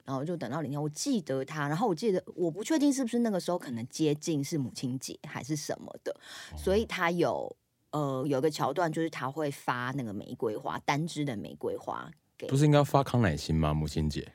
[0.05, 0.81] 然后就等到零天。
[0.81, 6.11] 我记得他，然后我记得我不确定是不是那个时候可能接近是母亲节还是什么的，
[6.53, 7.55] 哦、所以他有
[7.91, 13.73] 呃有个桥段，就是他会发那个玫瑰花单支的玫瑰花给，不是应该发康乃馨吗？
[13.73, 14.31] 母亲节。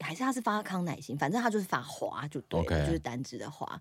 [0.00, 3.80] 还是他是发康乃馨，反正他就是发花就对.就是单支的花。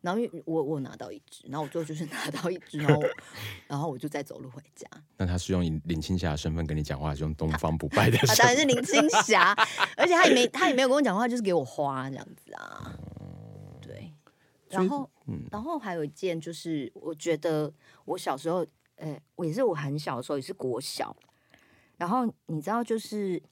[0.00, 3.02] 然后因为我我拿到一支，然后我最后就是 拿到一支，然后
[3.66, 4.86] 然后我就再走路回家。
[5.16, 8.36] 那他是用林青霞的身份跟你讲话，还是用东方不败的身份？
[8.36, 9.54] 他当然是林青霞，
[9.96, 12.98] 而且他也没他也没有跟我讲话，就是给我花这样子啊。
[13.80, 14.12] 对，
[14.68, 17.72] 然后、嗯、然后还有一件就是，我觉得
[18.04, 21.16] 我小时候，呃，我也是我很小的时候，也是国小。
[21.96, 23.42] 然后你知道就是。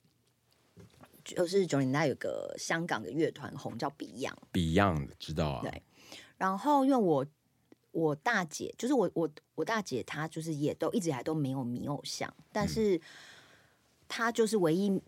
[1.24, 5.62] 就是九零年代有个香港的乐团红叫 Beyond，Beyond 知道啊。
[5.62, 5.82] 对，
[6.36, 7.26] 然后因为我
[7.90, 13.00] 我大姐就是我我我大姐她就是也都一直以来都没有迷偶像，但是
[14.08, 15.00] 她就是唯一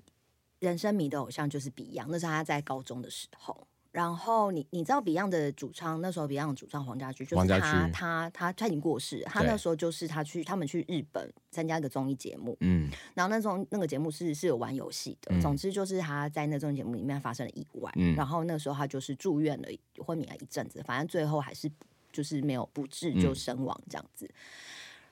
[0.58, 3.66] 人生迷的偶像就是 Beyond，那是她在高中的时候。
[3.94, 19.68] 然后你你知道 Beyond 的主唱那时候 Beyond 主唱黄家驹就是他他他他，他已经过世，他那时候就是他去他们去日本参加一个综艺节目，嗯，然后那种那个节目是是有玩游戏的，嗯、总之就是他在那综艺节目里面发生了意外，嗯，然后那时候他就是住院了，
[20.04, 21.70] 昏迷了一阵子，反正最后还是
[22.10, 24.26] 就是没有不治就身亡这样子。
[24.26, 24.34] 嗯、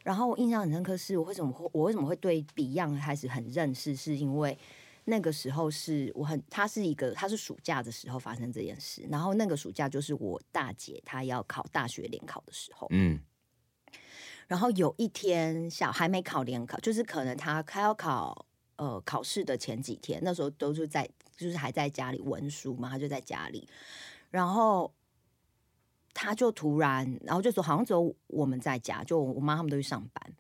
[0.03, 4.59] 然后我印象很深刻是我为什么会我为什么会对 Beyond 开始很认识，是因为。
[5.05, 13.21] 那个时候是我很，他是一个，他是暑假的时候发生这件事，然后那个暑假就是我大姐她要考大学联考的时候，嗯，
[14.47, 23.69] 然后有一天小还没考联考，就是可能她她要考呃考试的前几天，那时候都是在就是还在家里文书嘛，她就在家里，
[24.31, 24.95] 然后
[26.15, 30.33] 他就突然，然后就说好像只有我们在家，就我妈他们都去上班。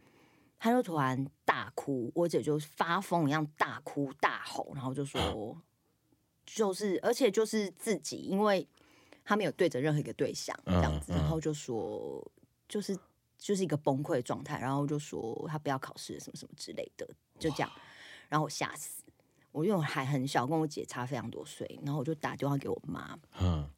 [0.62, 5.60] 他就突然大哭，我姐就发疯一样大哭大吼，然后就说，
[6.46, 8.64] 就是而且就是自己，因为
[9.24, 12.24] 他没有对着任何一个对象这样子，然后就说
[12.68, 12.96] 就是
[13.36, 17.04] 就是一个崩溃状态，然后就说他不要考试什么什么之类的，
[17.40, 17.68] 就这样，
[18.28, 19.02] 然后我吓死，
[19.50, 23.68] 我因为我还很小，跟我姐差非常多岁，然后我就打电话给我妈，嗯，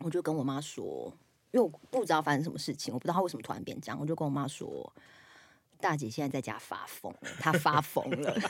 [0.00, 1.16] 我就跟我妈说，
[1.52, 4.92] 因为我不知道发生什么事情，我不知道他为什么突然变这样，我就跟我妈说。
[5.82, 8.34] 大姐现在在家发疯，她发疯了。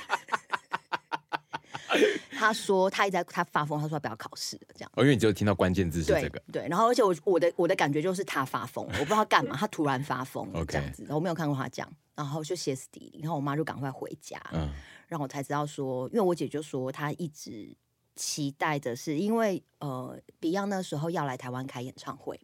[2.38, 4.90] 她说她一直在她发疯，她说她不要考试了，这样。
[4.94, 6.38] 哦，因为你只有听到关键字是这个。
[6.52, 14.70] 对，对，然后而且我我的我的感觉就是她发疯，我不知道干嘛，她突然发疯这样子，我没有看过她这样，然后就歇斯底里，然后我妈就赶快回家，嗯，
[15.08, 17.74] 然后我才知道说，因为我姐就说她一直
[18.16, 22.40] 期待的是，因为呃，Beyond 那时候要来台湾开演唱会，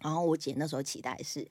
[0.00, 1.46] 然后我姐那时候期待的是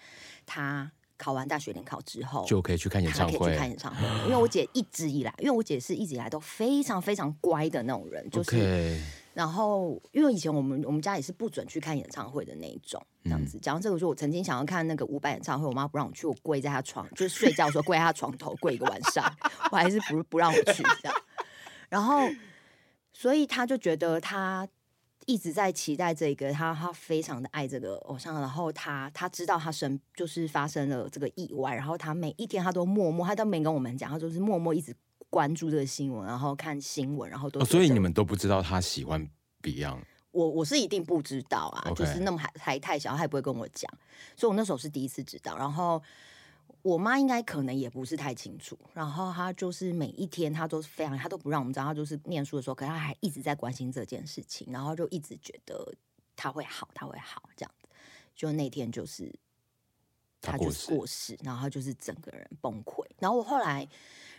[0.45, 0.91] 她。
[1.23, 3.37] 考完大学联考之后，就可以去看演唱会。
[3.37, 8.99] 可以去看演唱会，因为我姐一直以来，因为我姐是一直以来都非常非常乖的那种人，就是。
[9.33, 13.57] 然后，因为以前我们我们家也是不准去看演唱会的那一种，这样子。
[13.59, 19.23] 讲到这个，说我曾经想要看那个伍佰演唱会，我妈不让我去，我跪在她床，就是睡觉的时候跪在她床头跪一个晚上，
[19.71, 21.15] 我还是不不让我去这样。
[21.89, 22.29] 然后，
[23.11, 24.67] 所以他就觉得他。
[25.25, 34.95] 一直在期待这个，他他非常的爱这个偶像，然后他他知道他生就是发生了这个意外，然后他每一天他都默默，他都没跟我们讲，他就是默默一直
[35.29, 37.65] 关注这个新闻，然后看新闻，然后都、哦。
[37.65, 39.27] 所以你们都不知道他喜欢
[39.61, 40.01] Beyond？
[40.31, 43.91] 我我是一定不知道啊.就是那么还还太小，他也不会跟我讲，
[44.35, 46.01] 所以我那时候是第一次知道，然后。
[46.83, 55.95] 我妈应该可能也不是太清楚，然后她就是每一天她都是非常，她都不让我们知道，她就是念书的时候，可是她还一直在关心这件事情，然后就一直觉得
[56.35, 57.87] 她会好，她会好这样子。
[58.35, 59.33] 就那天就是
[60.41, 63.01] 她就是过世，然后她就是整个人崩溃。
[63.17, 63.87] 然后我后来，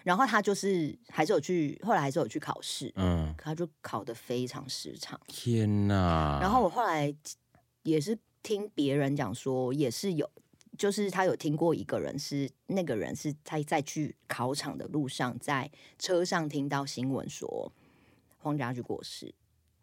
[0.03, 5.19] 然后她就是还是有去，后来还是有去考试，嗯，可她就考得非常失常。
[5.29, 6.41] 天哪！
[6.43, 7.15] 然后我后来
[7.85, 10.31] 也是听别人讲说，也是有。
[10.77, 17.73] 就是他有听过一个人是那个人是他在去考场的路上，在车上听到新闻说
[18.39, 19.33] 黄家驹过世，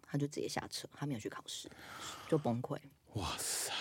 [0.01, 1.69] 他就直接下车，他没有去考试，
[2.29, 2.77] 就崩溃。
[3.13, 3.71] 哇塞！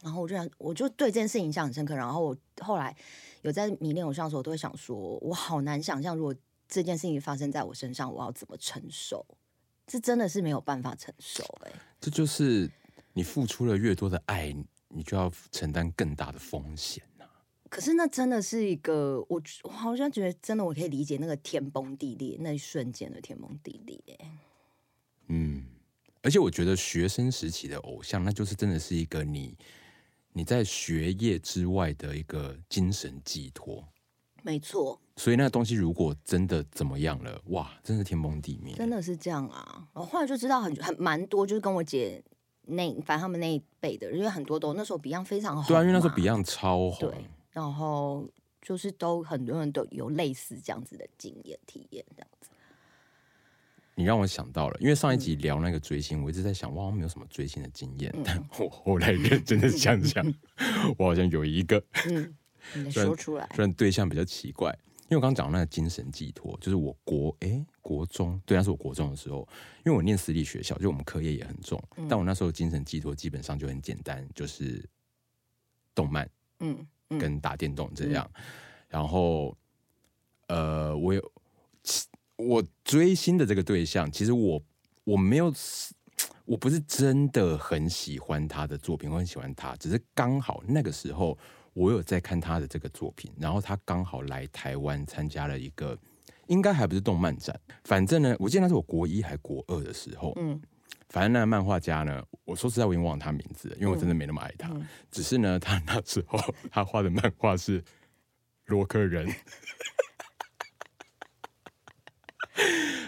[0.00, 1.94] 然后我就想，我就对这件事印象很深刻。
[1.94, 2.96] 然后我后来
[3.42, 6.34] 有在迷恋偶像的时候，我都会想说，我好难想象，如果
[6.68, 9.26] 这件事情发生在我身上，我要怎么承受？
[9.86, 11.70] 这真的是没有办法承受欸。
[11.70, 12.70] 哎，这就是
[13.12, 14.54] 你付出了越多的爱。
[14.88, 17.30] 你就要承担更大的风险呐、啊。
[17.68, 24.02] 可是那真的是一个，我我好像觉得真的，我可以理解那个天崩地裂那一瞬间的天崩地裂。
[25.26, 25.66] 嗯，
[26.22, 29.54] 而且我觉得学生时期的偶像，那就是真的是一个你
[30.32, 33.86] 你在学业之外的一个精神寄托。
[34.42, 34.98] 没错。
[35.16, 38.74] 所以那个东西如果真的怎么样了，哇，真是天崩地灭。
[38.76, 39.88] 真的是这样啊！
[39.92, 42.22] 我后来就知道很很蛮多，就是跟我姐
[42.68, 45.64] 那反正他们那一辈的，因为很多都那时候 Beyond 非常红。
[45.66, 47.10] 对啊，因为那时候 Beyond 超红。
[47.10, 48.28] 对，然后
[48.60, 52.50] 就是都很多人都有类似这样子的经验体验，这样子。
[53.94, 58.12] 你让我想到了，因为上一集聊那个追星，嗯、我一直在想，哇，我没有什么追星的经验。
[58.16, 60.24] 嗯、但我后来认真的想想，
[60.96, 61.82] 我好像有一个。
[62.08, 62.36] 嗯，
[62.74, 63.48] 你 说出来。
[63.56, 64.72] 虽然对象比较奇怪，
[65.08, 69.46] 因为我刚刚讲的那个精神寄托，就是我国哎、欸、国中，对，那是我国中的时候，
[69.84, 74.88] 因为我念私立学校，就我们课业也很重，嗯、但我那时候精神寄托基本上就很简单，就是
[75.94, 76.28] 动漫，
[76.60, 78.30] 嗯，嗯跟打电动这样。
[78.34, 78.42] 嗯、
[78.88, 79.56] 然后，
[80.46, 81.32] 呃，我有。
[82.36, 84.62] 我追星的这个对象，其实我
[85.02, 85.52] 我没有，
[86.44, 91.36] 我不是真的很喜欢他的作品，我很喜欢他，只是刚好那个时候
[91.74, 95.96] 我有在看他的这个作品，然后他刚好来台湾参加了一个，
[96.46, 100.60] 应该还不是动漫展，反正呢，我记得那是我国一还国二的时候，嗯，
[101.08, 106.38] 反正那个漫画家呢，我说实在我已经忘了他名字了，因为我真的没那么爱他，嗯、只是呢，他那时候
[106.70, 107.82] 他画的漫画是
[108.66, 109.32] 洛克人。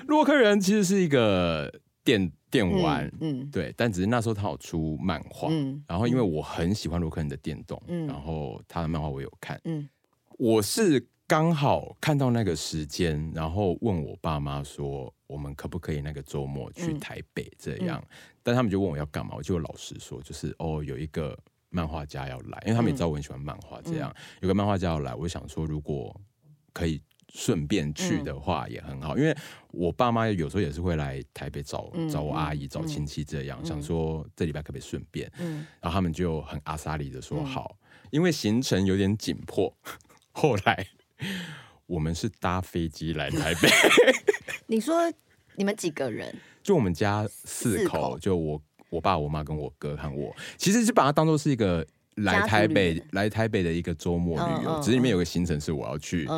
[0.07, 3.51] 洛克人其实是一个电电玩，嗯，嗯。
[3.51, 9.89] 对，但只是那时候他有出漫画，嗯，然后因为我很喜欢洛克人的电动，嗯，然后他的漫画我有看，嗯，
[10.39, 18.09] 我是刚好看到那个时间，然后问我爸妈说，我们可不可以那个周末去台北这样，嗯、
[18.43, 26.21] 但他们就问我要干嘛，我就老实说，就是哦，有一个漫画家要来，因为他们也知道我很喜欢漫画，这样、嗯、有个漫画家要来，我想说如果
[26.73, 27.01] 可以。
[27.33, 29.37] 顺便去的话也很好，嗯、因为
[29.71, 39.73] 我爸妈有时候也是会来台北找、嗯、找我阿姨、找亲戚这样，嗯、想说这礼拜可不可以顺便，嗯、然后他们就很阿莎里的说好，嗯、因为行程有点紧迫，
[40.33, 40.87] 后来
[41.87, 43.69] 我们是搭飞机来台北。
[44.67, 45.13] 你说
[45.57, 46.35] 你们几个人？
[46.63, 51.87] 就我们家四口，四口就我我爸、我妈跟我哥和我，其实是把它当做是一个。
[52.23, 56.29] 来台北，来台北的一个周末旅游，只是里面有个行程是我要去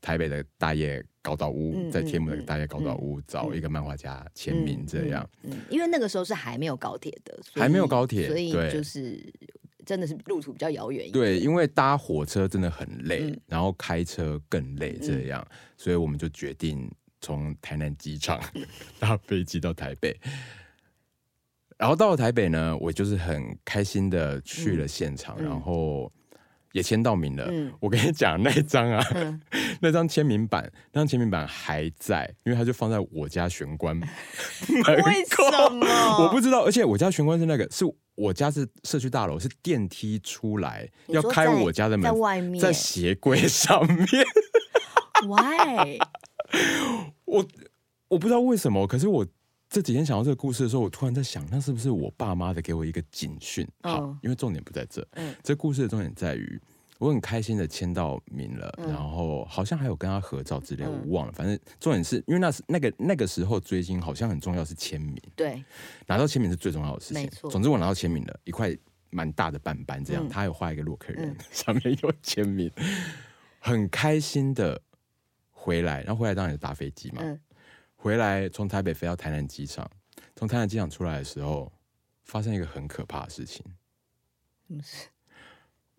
[0.00, 5.28] 台北的大叶高岛屋，在天母的大叶高岛屋找一个漫画家签名，这样。
[5.68, 9.22] 因为那个时候是还没有高铁的，还没有高铁，所以就是
[9.84, 11.10] 真的是路途比较遥远。
[11.12, 18.40] 对，因为搭火车真的很累，然后开车更累，这样，所以我们就决定从台南机场
[18.98, 20.16] 搭飞机到台北。
[21.78, 26.10] 然后到了台北呢，我就是很开心的去了现场，嗯、然后
[26.72, 27.46] 也签到名了。
[27.50, 29.40] 嗯、我跟你讲，那张啊，嗯、
[29.80, 33.98] 那张签名板，那张签名板还在，因为它就放在我家玄关。
[34.00, 35.86] 为什么？
[36.22, 36.64] 我不知道。
[36.64, 44.06] 而且我家玄关是那个，是我家是社区大楼，是电梯出来要开我家的门，在外面，在鞋柜上面。
[45.26, 45.98] Why？
[47.24, 47.44] 我
[48.08, 49.26] 我不知道为什么，可是我。
[49.72, 53.66] 这几天想到这个故事的时候，我突然在想，那是不是我爸妈的给我一个警讯？
[53.82, 55.06] 好，因为重点不在这。
[55.12, 56.60] 嗯，这故事的重点在于，
[56.98, 61.32] 我很开心的签到名了，然后好像还有跟他合照之类，我忘了。
[61.32, 65.18] 反正重点是因为那是那个那个时候追星好像很重要，是签名。
[65.34, 65.64] 对，
[66.06, 67.26] 拿到签名是最重要的事情。
[67.48, 68.76] 总之我拿到签名了，一块
[69.08, 72.70] 蛮大的板板，这样他有画一个洛克人，上面有签名，
[73.58, 74.78] 很开心的
[75.50, 77.22] 回来，然后回来当然是搭飞机嘛。
[78.02, 79.88] 回来从台北飞到台南机场，
[80.34, 81.72] 从台南机场出来的时候，
[82.24, 83.64] 发生一个很可怕的事情。
[84.66, 85.06] 什么事？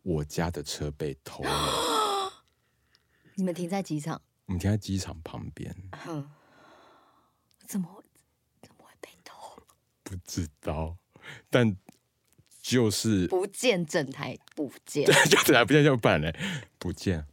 [0.02, 2.44] 我家的车被偷了。
[3.36, 4.22] 你们停在机场？
[4.48, 5.74] 我们停在机场旁边。
[6.06, 6.30] 嗯。
[7.66, 8.04] 怎么会？
[8.62, 9.64] 怎么会被偷？
[10.04, 10.98] 不知道，
[11.50, 11.74] 但
[12.62, 16.38] 就是不见整台不见， 就整台不见就办嘞，
[16.78, 17.26] 不见。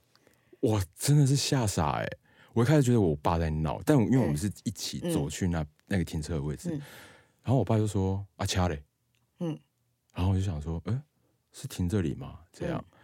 [0.61, 2.09] 我真的是吓傻哎。
[2.53, 6.83] 我一开始觉得我爸在闹，但因为我们是一起走去那、嗯、那个停车的位置，嗯、
[7.43, 8.83] 然后我爸就说：“阿掐嘞。”
[9.39, 9.59] 嗯，
[10.13, 11.03] 然后我就想说：“哎、欸，
[11.53, 12.99] 是停这里吗？”这样，嗯、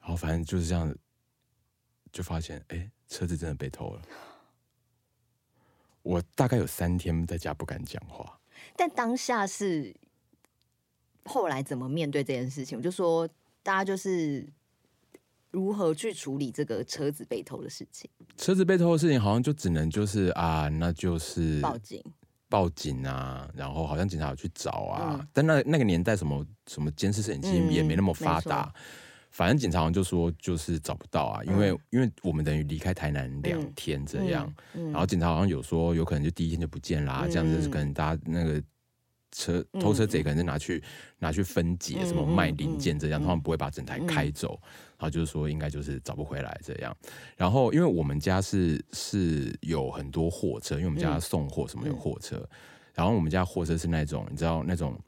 [0.00, 0.94] 然后反正就是这样，
[2.12, 4.02] 就发现哎、欸，车子真的被偷了。
[6.02, 8.38] 我大概有三天在家不敢讲话。
[8.76, 9.94] 但当下是
[11.24, 12.78] 后来怎么面对这件事情？
[12.78, 13.28] 我就说
[13.62, 14.48] 大家就是。
[15.50, 18.08] 如何去处理这个车子被偷的事情？
[18.36, 22.02] 车子被偷的事情，好像就只能就是啊，那就是报警，
[22.48, 25.16] 报警啊，然后好像警察有去找啊。
[25.18, 28.82] 嗯、但那那个年代，什么什么监视摄影机也没那么发达，嗯、
[29.30, 38.62] 反正警察好像就说就是找不到啊，因为、嗯、因为我们等于离开台南两天这样，然后警察好像有说有可能就第一天就不见啦，嗯、这样子可能大家那个
[39.32, 40.82] 车偷车贼可能是拿去、嗯、
[41.18, 44.58] 拿去分解，什么卖零件这样，他、嗯、们不会把整台开走。
[44.62, 44.68] 嗯、
[44.98, 46.96] 然后就是说，应该就是找不回来这样。
[47.36, 52.36] 然后，因为我们家是是有很多货车，因为我们家送货什么有货车。
[52.36, 52.48] 嗯、
[52.94, 54.98] 然后我们家货车是那种，你知道那种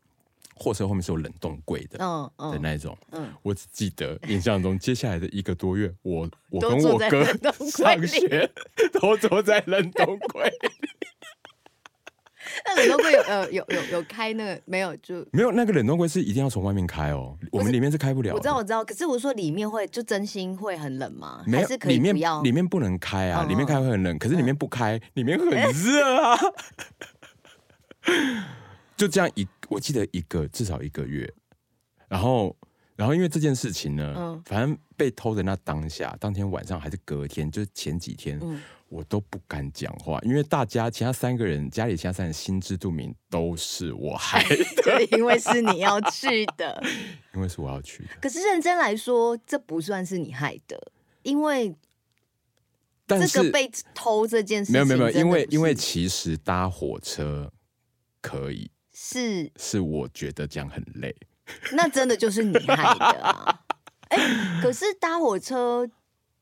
[0.55, 2.97] 货车后面是有冷冻柜的，嗯嗯的那种。
[3.13, 7.25] 嗯，我只记得印象中，接下来的一个多月，我我跟我哥
[7.71, 8.51] 上学
[9.01, 10.69] 都坐在冷冻柜里。
[12.67, 18.35] 那冷冻柜有呃有有有开那个没有就没有那个冷冻柜是一定要从外面开哦，我们里面是开不了。
[18.35, 21.43] 我知道我知道，可是我说里面会就真心会很冷吗？
[21.51, 26.39] 还是可以里面里面不能开啊，里面开会很冷，可是里面不开，里面很热啊。
[28.97, 31.31] 就这样一，我记得一个至少一个月，
[32.09, 32.57] 然后
[32.97, 38.39] 然后因为这件事情呢，反正被偷的那当下，当天晚上还是隔天，就是前几天。
[38.91, 44.57] 我都不敢讲话，因为大家其他三个人家里其他三人心知肚明，都是我害的。
[44.83, 46.83] 对，因为是你要去的，
[47.33, 48.11] 因为是我要去的。
[48.21, 51.73] 可是认真来说，这不算是你害的，因为
[53.07, 57.53] 这个被偷这件事没有，没有没有，因为因为其实搭火车
[58.21, 61.15] 可以，是是我觉得这样很累，
[61.73, 63.61] 那真的就是你害的啊！
[64.09, 65.89] 哎、欸，可是搭火车。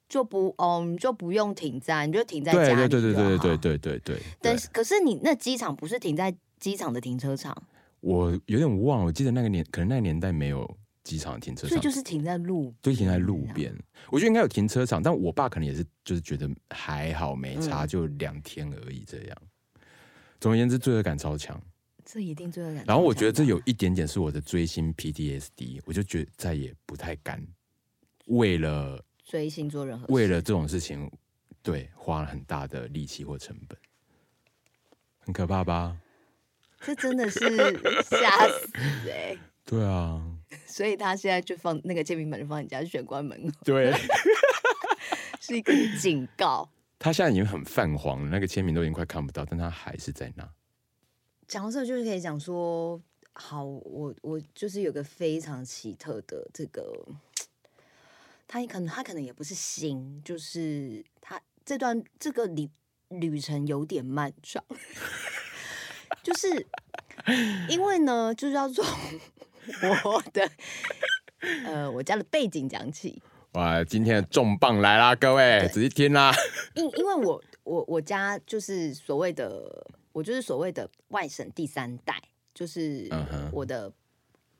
[0.09, 2.89] 就不，嗯，就不用停站，你就停在家里。
[2.89, 4.23] 对对对对对对对对对。
[4.41, 7.55] 但是，可是你那机场不是停在机场的停车场？
[8.01, 13.71] 我有点忘了，我记得那个年，可能那个年代没有机场的停车场，所以就是停在路，就停在路边。
[14.11, 19.37] 我觉得应该有停车场，但我爸可能也是，就是觉得还好没差，就两天而已这样。
[20.41, 21.61] 总而言之，罪恶感超强。
[22.07, 22.85] 这一定罪恶感。
[22.87, 27.47] 然后我觉得这有一点点是我的追星 PTSD，我就觉得再也不太敢
[28.29, 29.05] 为了。
[29.29, 31.13] 追星做任何为了这种事情，
[31.63, 33.79] 对，花了很大的力气或成本，
[35.19, 35.99] 很可怕吧？
[36.81, 37.39] 这真的是
[38.05, 38.71] 吓死
[39.11, 39.39] 哎、欸！
[39.67, 40.25] 对啊，
[40.67, 43.53] 所以他现在就放那个签名本，就放你家玄关门口。
[43.65, 43.93] 对，
[45.43, 46.67] 是一个警告。
[46.99, 50.49] 他现在已经很泛黄了，那个签名都已经快看不到，但他还是在那。
[51.47, 52.99] 讲到这，就是可以讲说，
[53.35, 56.91] 好，我我就是有个非常奇特的这个。
[58.51, 62.67] 他可能他可能也不是新，就是他这段这个旅
[63.11, 64.65] 旅程有点漫长，
[66.25, 66.67] 就是
[67.69, 68.83] 因为呢，就是要从
[70.05, 70.51] 我的
[71.67, 73.23] 呃我家的背景讲起。
[73.53, 76.35] 哇，今天的重磅来啦，各位仔细听啦。
[76.75, 82.19] 因因为我我我家就是所谓的我就是所谓的外省第三代，
[82.55, 83.11] 就是
[83.53, 83.93] 我的。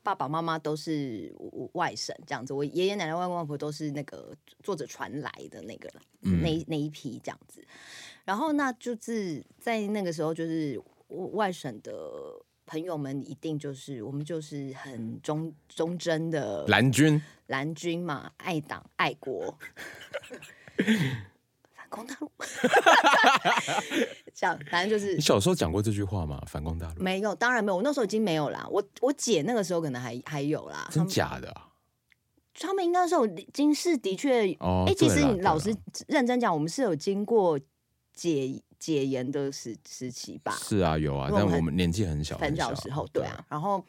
[0.09, 1.31] 爸爸妈妈都是
[1.75, 5.91] 外省这样子，我爷爷奶奶、外公外婆都是那个坐着船来的那个，
[6.23, 7.63] 嗯、那那一批这样子。
[8.25, 11.93] 然后那就是在那个时候，就是外省的
[12.65, 19.59] 朋友们一定就是我们就是很忠忠贞的蓝军，蓝军嘛，爱党爱国。
[21.89, 22.31] 反攻大陆，
[24.35, 25.15] 这样反正就是。
[25.15, 26.43] 你小时候讲过这句话吗？
[26.47, 27.03] 反攻大陆？
[27.03, 27.77] 没有，当然没有。
[27.77, 28.67] 我那时候已经没有啦。
[28.71, 30.89] 我我姐那个时候可能还还有啦。
[30.91, 31.69] 真假的啊？
[32.61, 34.85] 他们应该是有经是的确哦。
[34.87, 35.75] 哎、欸，其实你老实
[36.09, 37.59] 认真讲，我们是有经过
[38.13, 40.53] 解解严的时时期吧？
[40.61, 41.31] 是啊，有啊。
[41.33, 43.45] 但我们年纪很小，很小的时候，对啊。
[43.49, 43.85] 然后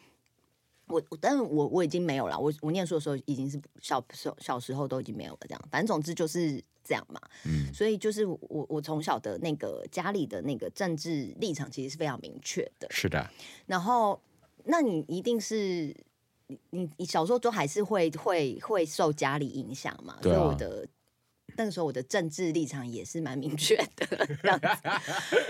[0.90, 2.38] 我我，但是我我已经没有了。
[2.38, 5.40] 我我念书的时候已经是小小小时候都已经没有了。
[5.42, 6.62] 这样，反正总之就是。
[6.82, 13.30] 这样嘛，嗯，所以就是我我从小的那个家里的那个政治立场其实是非常明确的，是的。
[13.68, 14.20] 然后，
[14.64, 15.96] 那你一定是
[16.72, 20.18] 你你小时候都还是会会会受家里影响嘛？
[20.20, 20.36] 对啊。
[20.36, 20.88] 所以我的。
[21.60, 24.08] 那个时候我的政治立场也是蛮明确的
[24.42, 24.68] 这样子，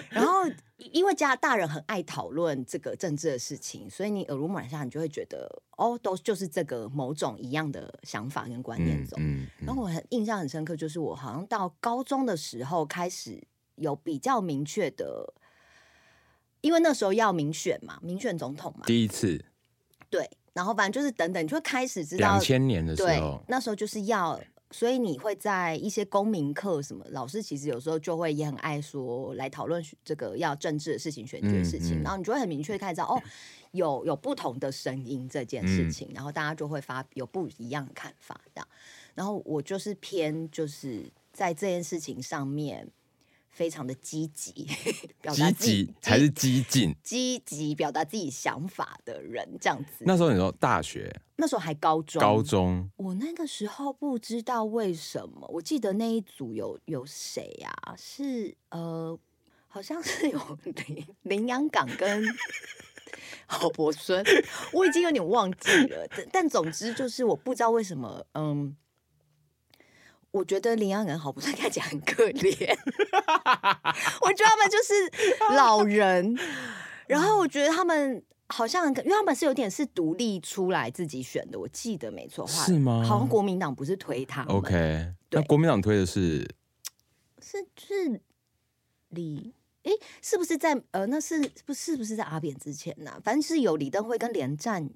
[0.09, 0.41] 然后
[0.77, 9.15] 因为家大人很爱讨论这个政治的事情，所以你耳濡目染下，你就会觉得哦，都就是这个某种一样的想法跟观念走。
[9.19, 13.39] 嗯嗯嗯、然后我很印象很深刻，就是我好像到高中的时候开始
[13.75, 15.31] 有比较明确的，
[16.61, 19.45] 因为那时候要民选嘛，民选总统嘛，第一次。
[20.09, 24.41] 对，然后反正就是等等，你就会开始知道两千年的时候，那时候就是要。
[24.71, 33.21] 所以你会在一些公民课什么，老师其实有时候就会也很爱说来讨论这个要政治的事情、选举的事情，嗯嗯、然后你就会很明确开始知道哦，
[33.71, 38.67] 有有不同的声音这件事情，嗯、然后大家就会发有不一样的看法这样，
[39.15, 42.87] 然后我就是偏就是在这件事情上面。
[43.59, 44.65] 非常的积极，
[45.21, 50.05] 表达自己才是激进，积极表达自己想法的人，这样子。
[50.05, 52.89] 那时候你说大学，那时候还高中，高中。
[52.95, 57.93] 我那个时候不知道为什么，我记得那一组有有谁呀、啊？
[57.97, 59.19] 是呃，
[59.67, 62.23] 好像是有林林洋港跟，
[63.45, 64.23] 郝柏村，
[64.71, 66.07] 我已经有点忘记了。
[66.15, 68.73] 但但总之就是我不知道为什么，嗯，
[70.31, 72.77] 我觉得林阳跟郝柏村看起来很可怜。
[74.21, 76.37] 我觉得他们就是老人，
[77.07, 83.03] 然后我觉得他们好像，因为他们是有点是独立出来自己选的，我记得没错，是吗？
[83.03, 86.47] 好像国民党不是推他，OK，那国民党推的是
[87.41, 88.21] 是是
[89.09, 89.53] 李。
[89.81, 91.07] 哎，是不是在呃？
[91.07, 93.21] 那是不是不是在阿扁之前呢、啊？
[93.23, 94.89] 反正是有李登辉跟连战，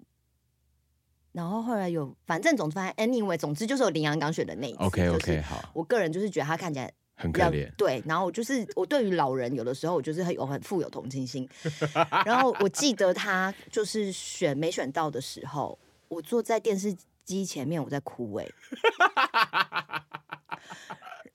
[1.33, 4.77] 然后后来有，反正总之反正 anyway，总之就是有林洋港选的那一次。
[4.79, 5.69] OK OK，就是好。
[5.73, 7.69] 我个人就是觉得他看起来很可怜。
[7.75, 11.49] 对，然后我就是我对于老人有的时候我就是很有很富有同情心。
[12.25, 15.77] 然后我记得他就是选没选到的时候，
[16.07, 18.47] 我坐在电视机前面我在哭哎。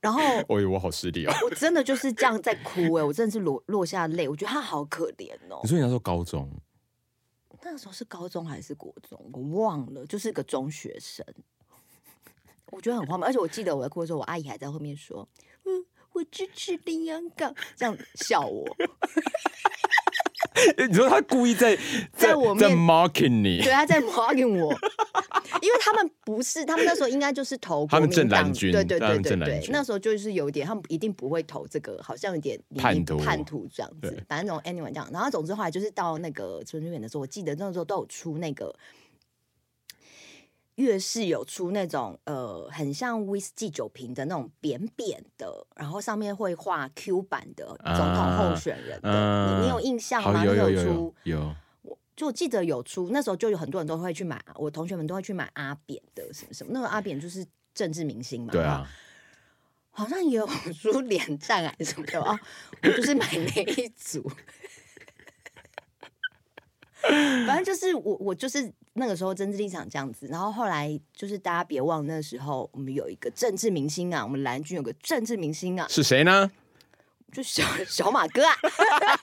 [0.01, 5.59] 然后， 我以为我好失礼啊，我真的就是这样在哭哎，我真的是落落下泪，我觉得他好可怜哦。
[5.65, 6.49] 你说你那时候高中，
[7.63, 9.19] 那个时候是高中还是国中？
[9.33, 11.25] 我忘了，就是个中学生。
[12.71, 15.27] 我觉得很荒谬，而且我记得我在哭的时候，我阿姨还在后面说
[15.65, 18.65] ：“嗯，我支持林阳港。”这样笑我。
[20.89, 21.77] 你说他故意在
[22.13, 24.73] 在，在我面在 marking 你，对，他在 marking 我，
[25.63, 29.61] 因为他们不是，他们那时候应该就是投他们正蓝军，对对对对对。
[29.61, 33.17] 对，那时候就是有点，他们一定不会投这个，好像有点叛徒。
[33.19, 38.75] 叛徒这样子，反正那种 anyone 这样，然后总之后来就是到那个春之远的时候，我记得那时候都有出那个。
[40.79, 50.45] 乐视有出那种呃，很像威士忌酒瓶的那种扁扁的，然后上面会画 Q 版的总统候选人的，啊、你你有印象吗？
[50.45, 58.89] 有有有，有出有，我就记得有出，那时候就有很多人都会去买，我同学们都会去买阿扁的什么什么，那个阿扁就是政治明星嘛，对啊，
[59.91, 62.39] 好像也有出连战还是什么的啊，
[62.85, 64.31] 我就是买那一组。
[67.47, 76.51] 反正就是我，我就是那个时候政治立场这样子，然后后来就是大家别忘那时候我们有一个政治明星啊，我们蓝军有个政治明星啊，是谁呢？
[77.31, 78.55] 就小小马哥啊，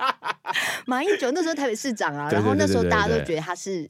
[0.85, 3.89] 马英九那时候台北市长啊，然后那时候大家都觉得他是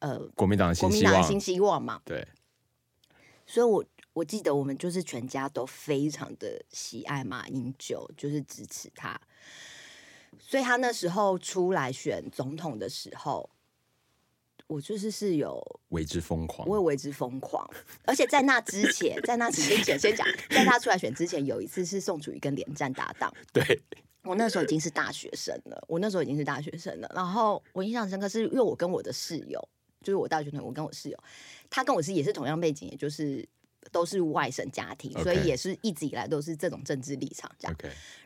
[0.00, 2.26] 呃国民党国民党的新希望嘛，对，
[3.46, 9.18] 所以我我记得我们就是全家都非常的喜爱马英九，就是支持他。
[10.40, 13.48] 所以他那时候出来选总统的时候，
[14.72, 17.68] 我就是是有为之疯狂，我也为之疯狂。
[18.06, 23.30] 而且在那之前，在那之前，先讲，在他出来选之前，有一次是宋楚瑜跟连战搭档。
[23.52, 23.62] 对，
[24.22, 27.12] 我那时候已经是大学生了，我那时候已经是大学生了。
[27.14, 29.68] 然后我印象深刻是因为我跟我的室友，
[30.00, 31.18] 就是我大学同学，我跟我室友，
[31.68, 33.46] 他跟我是也是同样背景，也就是。
[33.90, 37.76] 都是外省家庭.所以也是一直以来都是这种政治立场这样。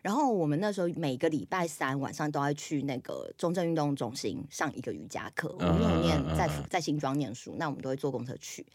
[0.03, 5.49] 然后我们那时候每个礼拜三晚上都要去那个中正运动中心上一个瑜伽课。
[5.59, 8.67] Uh 我们有念在在新庄念书，那我们都会坐公车去。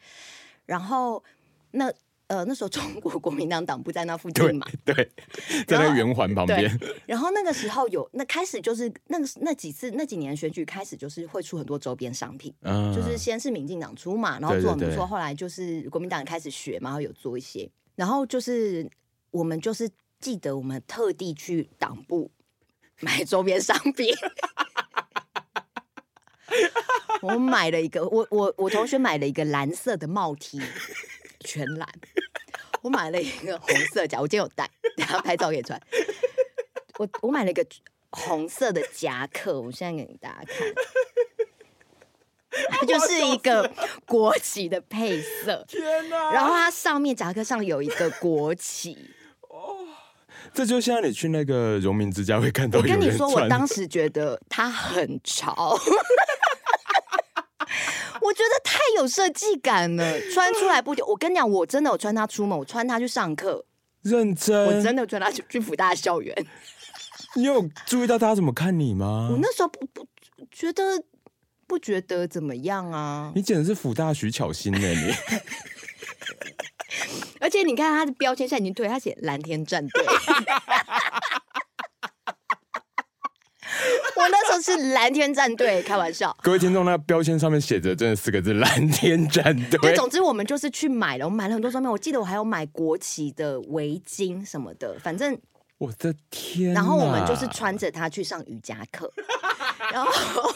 [0.66, 1.24] 然后
[1.72, 1.94] 那。
[2.32, 5.12] 呃，那时候中国国民党党部在那附近嘛，对，对
[5.68, 6.80] 在那个圆环旁边。
[7.06, 18.90] 然后那个时候有，那开始就是那个那几次那几年选举开始就是会出很多周边商品，嗯，就是先是民进党出嘛，然后做很不错，后来就是国民党开始学嘛，然后有做一些，然后就是
[19.32, 19.90] 我们就是
[20.22, 22.32] 记得我们特地去党部
[23.02, 24.08] 买周边商品，
[27.24, 30.62] 我买了一个，我我我同学买了一个蓝色的帽 T。
[31.52, 31.86] 全蓝，
[32.82, 35.78] 我买了一个红色夹，我今天有带，等下拍照给你穿。
[36.98, 37.66] 我我买了一个
[38.12, 40.74] 红色的夹克，我现在给大家看，
[42.70, 43.70] 它就是一个
[44.06, 45.66] 国旗的配色。
[45.68, 46.32] 天哪！
[46.32, 49.10] 然后它上面夹克上有一个国旗。
[49.50, 49.76] 哦，
[50.54, 52.80] 这就像你去那个荣民之家会看到。
[52.80, 55.78] 我跟你说，我当时觉得它很潮。
[58.22, 61.06] 我觉得太有设计感了，穿出来不久。
[61.06, 63.66] 我跟你讲，我真的有穿它出门，我穿它去上课，
[64.02, 64.66] 认真。
[64.66, 66.46] 我真的有穿它去去辅大校园。
[67.36, 69.30] 你有注意到大家怎么看你吗？
[69.32, 70.06] 我那时候不不
[70.52, 71.04] 觉得
[71.66, 73.32] 不觉得怎么样啊？
[73.36, 75.14] 你简直是辅大徐巧芯呢，你。
[77.40, 80.06] 而且你看他的标签现在已经退，他写蓝天战队。
[84.16, 86.36] 我那时候是蓝天战队，开玩笑。
[86.42, 89.80] 各位听众，那标签上面写着真的四个字“蓝天战队”。
[89.82, 91.90] 对，总之我们就是去买了，我们买了很多装备。
[91.90, 95.38] 我记得我还有买国旗的围巾什么的，反正。
[95.82, 96.74] 我的天！
[96.74, 99.12] 然后我们就是穿着它去上瑜伽课，
[99.92, 100.54] 然后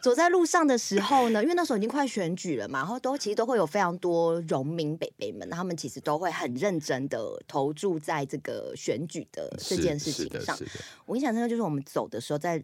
[0.00, 10.56] 走在路上的时候呢，因为那时候已经快选举了嘛，然后都其实都会有非常多荣民北北们，他们其实都会很认真的投注在这个选举的这件事情上。
[11.06, 12.62] 我印象深刻就是我们走的时候，在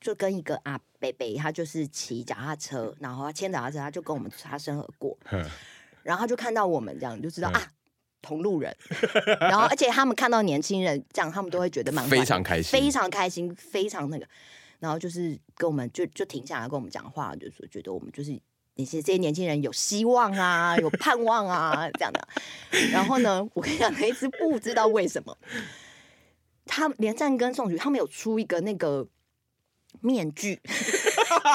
[0.00, 5.16] 就跟一个阿北北，他就是骑脚踏车，然后他牵脚踏车，他就跟我们擦身而过，
[6.02, 7.62] 然后他就看到我们这样，就知道啊，
[8.28, 8.76] 同路人。
[9.40, 14.26] 然后而且他们看到年轻人这样，他们都会觉得蛮非常开心，非常开心，非常那个。
[14.78, 18.38] 然后就是跟我们就就停下来跟我们讲话，就说觉得我们就是
[18.74, 22.28] 那些这些年轻人有希望啊， 有盼望啊这样的。
[22.92, 25.36] 然后呢，我跟你讲，那一次不知道为什么。
[26.70, 29.08] 他连战跟宋局，他们有出一个那个
[30.02, 30.60] 面具，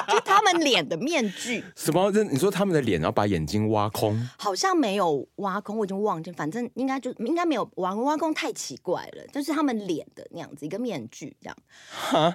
[0.10, 1.64] 就他们脸的面具。
[1.76, 2.12] 什么？
[2.12, 4.30] 你说他们的脸，然后把眼睛挖空？
[4.38, 6.32] 好像没有挖空，我已经忘记。
[6.32, 9.28] 反正应该就应该没有挖挖空，太奇怪了。
[9.28, 11.58] 就是他们脸的那样子一个面具，这样。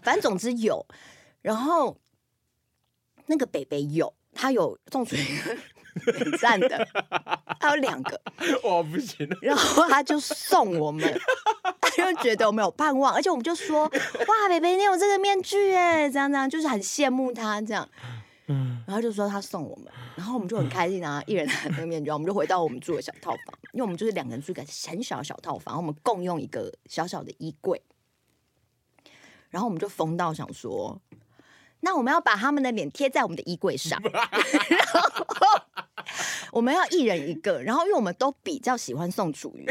[0.03, 0.85] 反正总之有。
[1.41, 1.97] 然后
[3.27, 5.17] 那个北北有，他有宋曲。
[6.05, 6.87] 很赞的，
[7.61, 8.21] 还有两个，
[8.63, 9.29] 我不行。
[9.41, 11.21] 然后他就送我们，
[11.81, 13.85] 他就觉得我们有盼望，而且我们就说
[14.29, 17.89] ：“哇，北北你有这个面具哎，这样这样，就是很羡慕他这样。”
[18.51, 27.83] 嗯，然后就说他送我们，然后我们就很开心啊，一人拿那个面具，我们就回到我们住的小套房，因为我们就是两个人住一个很小的小套房，我们共用一个小小的衣柜，
[29.51, 30.99] 然后我们就疯到想说，
[31.81, 35.88] 那我们要把他们的脸贴在我们的衣柜上， 然后。
[36.53, 39.67] 我们要一人一个，然后因为我们都比较喜欢宋楚瑜，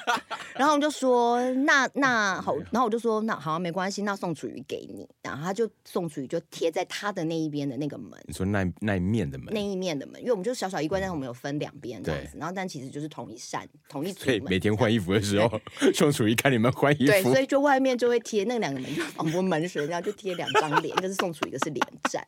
[0.54, 8.18] 然后我们就说那那好，然后我就说那好，没关系，那宋楚瑜给你，然后他就宋楚瑜就贴在他的那一边的那个门。
[8.26, 9.52] 你说那那一面的门？
[9.52, 15.60] 那一面的门，因为我们就小小一柜，但是我们有分两边这样子，然后但其实就是同一扇同一组每天换衣服的时候，
[15.94, 22.26] 宋楚瑜看你们换衣服，对，所以就外面就会贴那两个门，就仿佛门神，一样就贴两张脸，一个是宋楚瑜，一个是连战。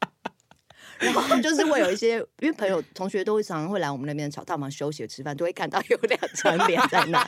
[1.05, 7.27] 然后就是会有一些，因为朋友、同学都会常常会来我们那边的小套房休息、吃饭，都会看到有两张脸在那。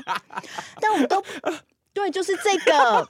[0.80, 1.22] 但我们都
[1.92, 3.08] 对，就是这个。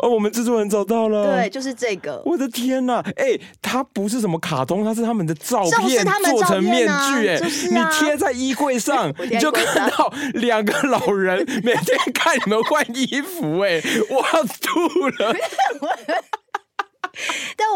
[0.00, 1.34] 哦，我们制作人找到了。
[1.34, 2.22] 对，就是这个。
[2.26, 3.00] 我的天哪！
[3.16, 7.26] 哎，它不是什么卡通，它是他们的照片做成面具。
[7.26, 13.60] 哎，你贴在衣柜上， 你就看到两个老人每天看你们换衣服。
[13.60, 15.34] 哎，我要吐了。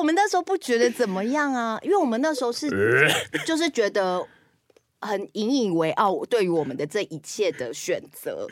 [0.00, 2.70] 但我们那时候不觉得怎么样啊， 因为我们那时候是
[3.44, 4.26] 就是觉得
[5.02, 8.48] 很引以为傲，对于我们的这一切的选择。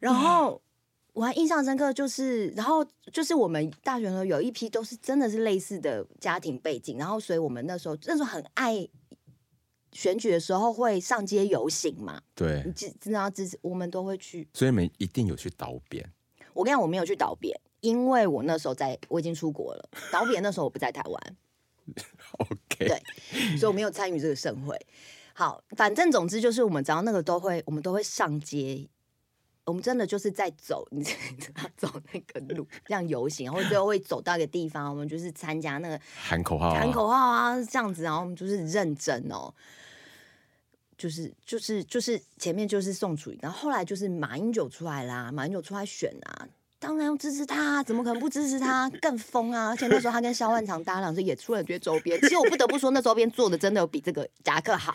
[0.00, 0.60] 然后
[1.12, 8.88] 我还印象深刻，就是然后就是我们大学的时候有一批都是真的是类似的家庭背景，然后所以我们那时候那时候很爱
[9.92, 12.20] 选举的时候会上街游行嘛。
[12.34, 16.04] 对，你知知道支持我们都会去，所以你们一定有去导扁。
[16.54, 17.56] 我跟你讲，我没有去导扁。
[17.80, 19.88] 因为我那时候在，我已经出国了。
[20.10, 21.36] 导演那时候我不在台湾，
[22.38, 23.02] OK，对，
[23.56, 24.78] 所以我没有参与这个盛会。
[25.34, 28.88] 好，反正总之就是我们只要那个都会，我们都会上街。
[29.64, 39.54] 我们真的就是在走，你知道走那个路，这样游行，然后最后会走到一个地方，我们就是参加那个喊口号，喊口号啊，这样子，然后我们就是认真哦，
[40.98, 46.48] 就是就是就是前面就是宋楚瑜，然后后来就是马英九出来啦，马英九出来选啊。
[46.80, 48.90] 当然要支持他，怎么可能不支持他？
[49.02, 49.68] 更疯啊！
[49.68, 52.18] 而且那时候他跟萧万长搭档，所以也出了很多周边。
[52.22, 54.94] 其实我不得不说，那周边做的真的有比这个夹克好，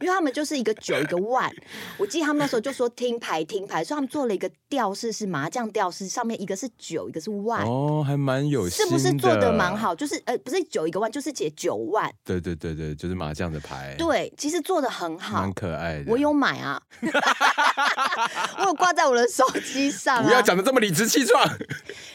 [0.00, 1.52] 因为他们就是一个九一个万。
[1.98, 7.62] 我记得他们那时候就说听牌听牌，所以他们做了一个吊饰是麻将吊饰，上面一个是九，一个是万。
[7.66, 9.94] 哦，还蛮有心，是不是做的蛮好？
[9.94, 12.10] 就是呃，不是九一个万，就是写九万。
[12.24, 13.94] 对对对对，就是麻将的牌。
[13.98, 16.10] 对，其实做的很好，蛮可爱的。
[16.10, 16.80] 我有买啊，
[18.58, 20.22] 我有挂在我的手机上啊。
[20.22, 21.12] 不要讲的这么理直。
[21.12, 21.46] 气壮，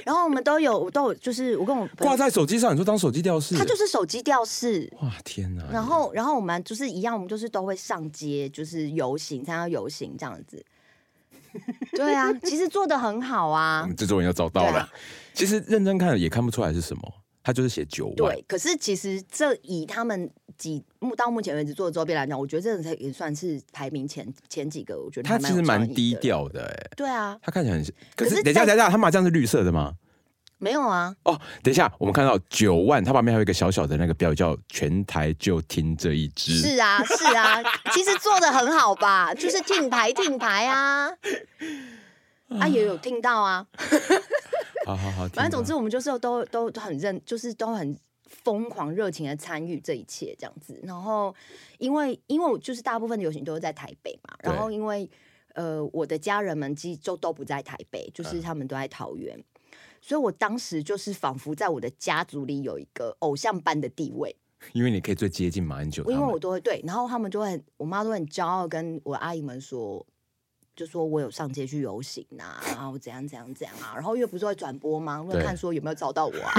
[0.03, 4.91] 然后我们都有都有，就是我跟我挂在手机上，你说当手机吊饰，它就是手机吊饰。
[5.01, 5.63] 哇，天哪！
[5.71, 10.65] 然后，然后我们就是一样，我们就是都会上街，就是游行，参加游行这样子。
[11.93, 13.81] 对啊，其实做的很好啊。
[13.83, 14.89] 我们制作人要找到了，啊、
[15.35, 17.13] 其实认真看也看不出来是什么。
[17.47, 18.43] 他就是写九万，对。
[18.45, 24.99] 可是其实这以他们几目到目前为止做的周边来讲，我觉得这才也算是排名前前几个。
[24.99, 26.89] 我觉得他其实蛮低调的，哎。
[26.97, 27.85] 对啊，他看起来很。
[28.17, 29.93] 可是等一下，等一下，他麻将是绿色的吗？
[30.57, 31.15] 没有啊。
[31.23, 36.51] 哦，等一下，我们看到九万，它旁边还有一个小小的那个标语，叫“全台就听这一支”。
[36.59, 37.63] 是啊，是啊，
[37.95, 39.33] 其实做的很好吧？
[39.33, 41.09] 就是听牌听牌啊，
[42.59, 43.65] 啊也有听到啊。
[44.95, 50.79] 好好好，反正总之我们就是都都很认，就是都很疯狂热情的参与这一切这样子。
[50.83, 51.35] 然后
[51.77, 55.09] 因为因为我就是大部分的游行都是在台北嘛，然后因为
[55.55, 59.43] 呃我的家人们其实就都不在台北，就是他们都在桃园，嗯、
[60.01, 64.35] 所以我当时就是仿佛在我的家族里有一个偶像般的地位。
[64.73, 70.05] 因为你可以最接近马英九，因为我都会对，然后他们就会，我妈都很骄傲跟我阿姨们说。
[70.77, 75.19] 就说我有上街去游行啊，然后怎样怎样怎样啊，然后因为不是会转播吗？
[75.23, 76.53] 会看说有没有找到我啊。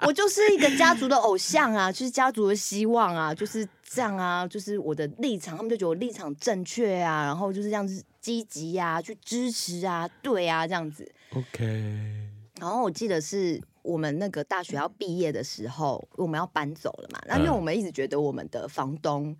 [0.06, 11.10] 我就是一个家族的偶像啊，就是家族的希望啊，就是这样啊，就是我的立场，他们就觉得我立场正确啊，然后就是这样子积极呀，去支持啊，对啊，这样子。
[11.34, 12.28] OK。
[12.60, 19.34] 然后我记得是我们那个大学要毕业的时候，我们要搬走了嘛，那因为我们一直觉得我们的房东。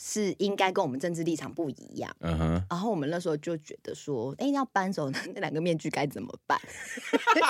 [0.00, 2.64] 是应该跟我们政治立场不一样，嗯哼。
[2.70, 6.58] 然后我们那时候就觉得说，哎，要搬走 那两个面具该怎么办？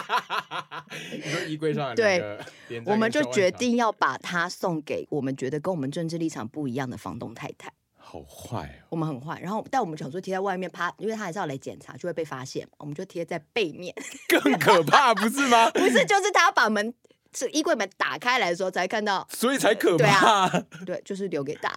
[1.13, 2.39] 你说衣柜上对，
[2.87, 7.71] 我们就决定要把它送给我们觉得跟我们政治立场不一样的房东太太。
[7.97, 9.39] 好坏哦，我们很坏。
[9.39, 13.95] 然后，但我们想说贴在外面，怕因为他还是要来检查，就会被发现，我们就贴在背面，
[14.43, 15.69] 更可怕，不是吗？
[15.73, 16.95] 不是，就是他要把门，
[17.31, 19.99] 这衣柜门打开来的时候才看到，所以才可怕。
[19.99, 21.71] 对啊，对，就是留给他。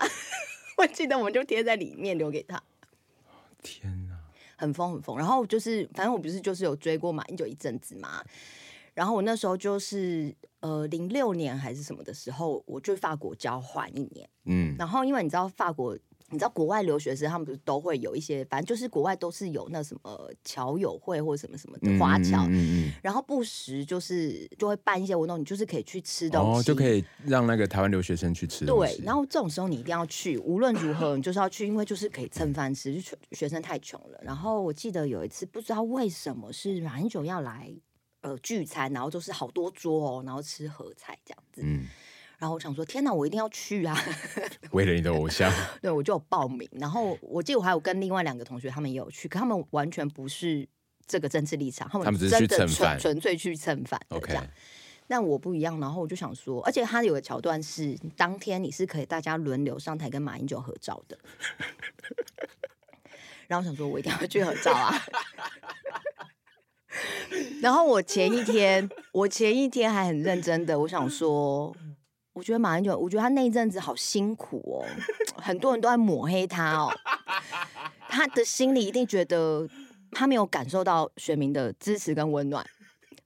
[0.81, 2.61] 我记得我们就贴在里面留给他。
[3.61, 4.15] 天哪，
[4.55, 5.17] 很疯很疯。
[5.17, 8.23] 然后就是，反正我不是就是有追过马英九一阵子嘛。
[8.93, 14.29] 然后我那时候就是呃零六年还是什么的时候，我去法国交换一年。
[14.45, 14.75] 嗯。
[14.77, 15.97] 然后因为你知道法国。
[16.31, 28.65] 你知道国外留学生他们不是都会有一些，反正就是国外都是有那什么侨友会或者什么什么的华侨，嗯嗯嗯、然后不时就是就会办一些活动，你就是可以去吃东西，哦、就可以让那个台湾留学生去吃。
[28.65, 34.19] 对，然后这种时候你一定要去，无论如何你就是要去，因为就是可以蹭饭吃，就学生太穷了。
[34.23, 37.69] 然后我记得有一次不知道为什么是马英九要来
[38.21, 41.61] 呃聚餐，然后就是好多桌哦，然后吃合菜这样子。
[41.63, 41.87] 嗯
[42.41, 43.95] 然后我想说，天哪，我一定要去啊！
[44.73, 46.67] 为了你的偶像， 对，我就有报名。
[46.71, 50.67] 然后我记得我还有跟另外两个同学，他们也有去，可他们完全不是
[51.05, 54.01] 这个政治立场，他们真的纯纯粹去蹭饭。
[54.09, 54.35] OK，
[55.07, 55.79] 但我不一样。
[55.79, 61.19] 然后我就想说，而且他有个桥段是，当天你是可以大家轮流上台跟马英九合照的。
[63.47, 64.99] 然后我想说，我一定要去合照啊！
[67.61, 71.75] 然后我前一天，我前一天还很认真的，我想说。
[72.33, 74.87] 我觉得马英九，我觉得他那一阵子好辛苦哦，
[75.35, 76.89] 很多人都在抹黑他哦，
[78.07, 79.67] 他的心里一定觉得
[80.11, 82.65] 他没有感受到选民的支持跟温暖。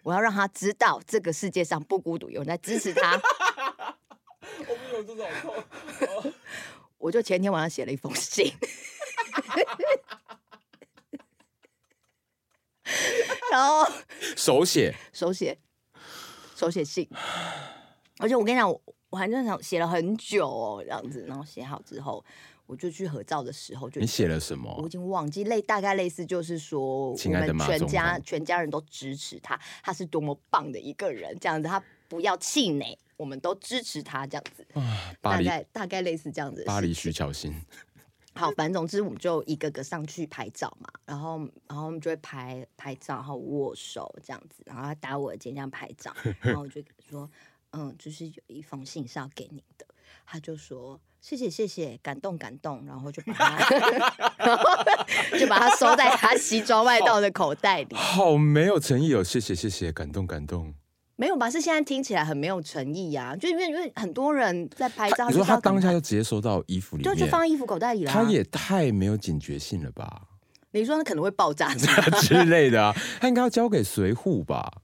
[0.01, 3.21] 我要让他知道，这个世界上不孤独，有人在支持他。
[4.67, 6.33] 我没有这种痛。
[6.97, 8.51] 我就前天晚上写了一封信，
[13.51, 13.87] 然后
[14.35, 15.59] 手写手写
[16.55, 17.07] 手写信，
[18.17, 18.67] 而且我跟你讲。
[19.15, 22.21] 我还正想写了很久哦，这样子，然后写好之后，
[22.65, 24.75] 我就去合照的时候就你写了什么？
[24.77, 34.67] 我已经忘记类大概类似就是说，我们全家全家人都支持他，他是多么棒的一个人，这样子，他不要气馁，我们都支持他这样子。
[35.21, 36.65] 大概大概类似这样子。
[36.65, 37.55] 巴黎徐巧芯。
[38.33, 41.37] 好，反正总之我们就一个个上去拍照嘛，然后
[41.69, 47.31] 然后我们就会拍拍照，然后握手这样子，然后他打我的肩这样拍照，然后我就说。
[47.75, 49.85] 嗯，就是有一封信是要给你的，
[50.25, 53.75] 他就说谢谢谢谢，感动感动，然后就把它，
[54.39, 54.63] 然后
[55.37, 57.95] 就把它收在他西装外套的口袋里。
[57.95, 60.73] 好，好没有诚意哦，谢谢谢谢，感动感动。
[61.17, 61.49] 没有吧？
[61.49, 70.23] 是现在听起来很没有诚意呀、啊，就因为因为很多人在拍照，你说他当下就直接收到衣服里面，就就放衣服口袋里了，他也太没有警觉性了吧？
[70.71, 71.73] 你说他可能会爆炸
[72.21, 72.93] 之类的啊？
[73.21, 74.81] 他应该要交给随护吧？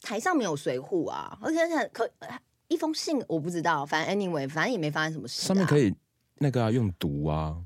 [0.00, 2.10] 台上没有随扈啊，而且很可
[2.68, 5.48] 一封信，我不知道，反正 anyway，反正也没发生什么事、啊。
[5.48, 5.94] 上面可以
[6.38, 7.56] 那个、啊、用毒啊，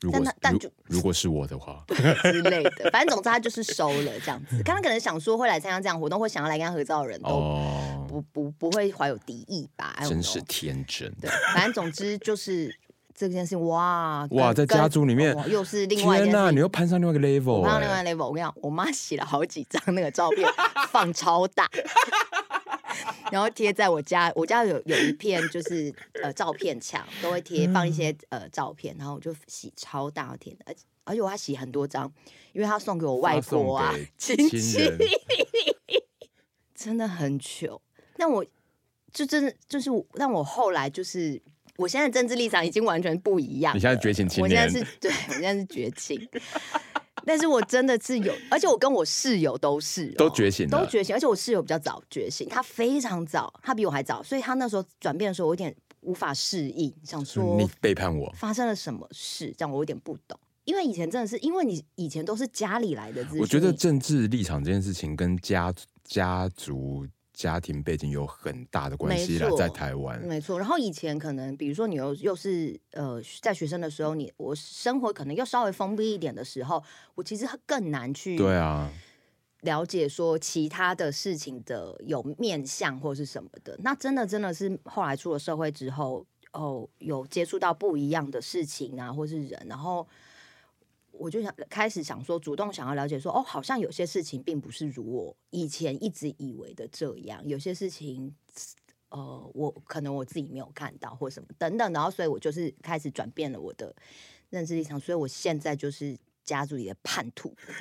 [0.00, 1.84] 如果但，但就如，如果是我的话
[2.24, 4.56] 之类的，反正总之他就是收了这样子。
[4.64, 7.28] 刚刚可能想说会来参加这样活动，或想要来跟他合照的人都
[8.08, 9.96] 不不，不会怀有敌意吧？
[10.08, 11.12] 真是天真。
[11.20, 12.74] 对，反正总之就是。
[13.14, 16.32] 这件事情哇哇，在家族里面、哦、又是另外一件事。
[16.32, 18.26] 天哪，你又攀上另外一个 level，攀上另外一个 level。
[18.28, 20.48] 我跟你讲，我妈洗了好几张那个照片，
[20.90, 21.68] 放超大，
[23.30, 24.32] 然后贴在我家。
[24.34, 32.10] 我家有有一片就是呃照片墙，都会贴放一些呃照片，然后我就洗超大贴的，而且而且我还洗很多张，
[32.52, 34.78] 因为他送给我外婆啊亲戚，
[36.74, 37.80] 真的很糗。
[38.16, 38.44] 那我
[39.12, 41.40] 就真的就是，但我后来就是。
[41.76, 43.74] 我现在政治立场已经完全不一样。
[43.76, 46.28] 你现在觉醒青年，我现在是对，我现在是觉醒。
[47.24, 51.14] 但是我真的是有，而且我跟我室友都是、喔、都觉醒，都觉醒。
[51.14, 59.54] 而且我室友比较早觉醒，他非常早，他比我还早，所以他那时候转变的时候，我有点无法适应，想说你背叛我，发生了什么事？
[59.56, 60.36] 这样我有点不懂。
[60.64, 70.58] 因为以前真的是，因为你以前都是家里来的，我觉得政治立场这件事情跟家家族家庭背景有很大的关系啦，在台湾没错。
[70.58, 76.82] 然后以前可能，比如说你又又是呃在学生的时候，你我生活可能又稍微封闭一点的时候，
[77.14, 78.92] 我其实更难去对啊
[79.62, 83.78] 了解说其他的事情的有面向或是什么的。
[83.82, 90.06] 那真的真的是后来出了社会之后，哦，有接触到不一样的事情啊，或是人，然后。
[91.22, 98.34] 我就想开始想说，主动想要了解说，哦，好像有些事情并不是如我以前一直以为的这样，有些事情，
[99.10, 103.94] 呃，我可能我自己没有看到或什么等等，然后所以我就是开始转变了我的
[104.50, 107.54] 认知立场，所以我现在就是家族里的叛徒，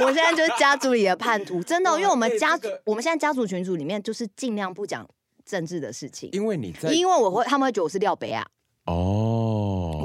[0.00, 5.06] 我现在就是家族里的叛徒，真的，因为我们家族，我们现在家族群组里面就是尽量不讲
[5.44, 8.48] 政治的事情，因为你在，因为我会，他们会觉得我是廖北啊，
[8.86, 9.34] 哦。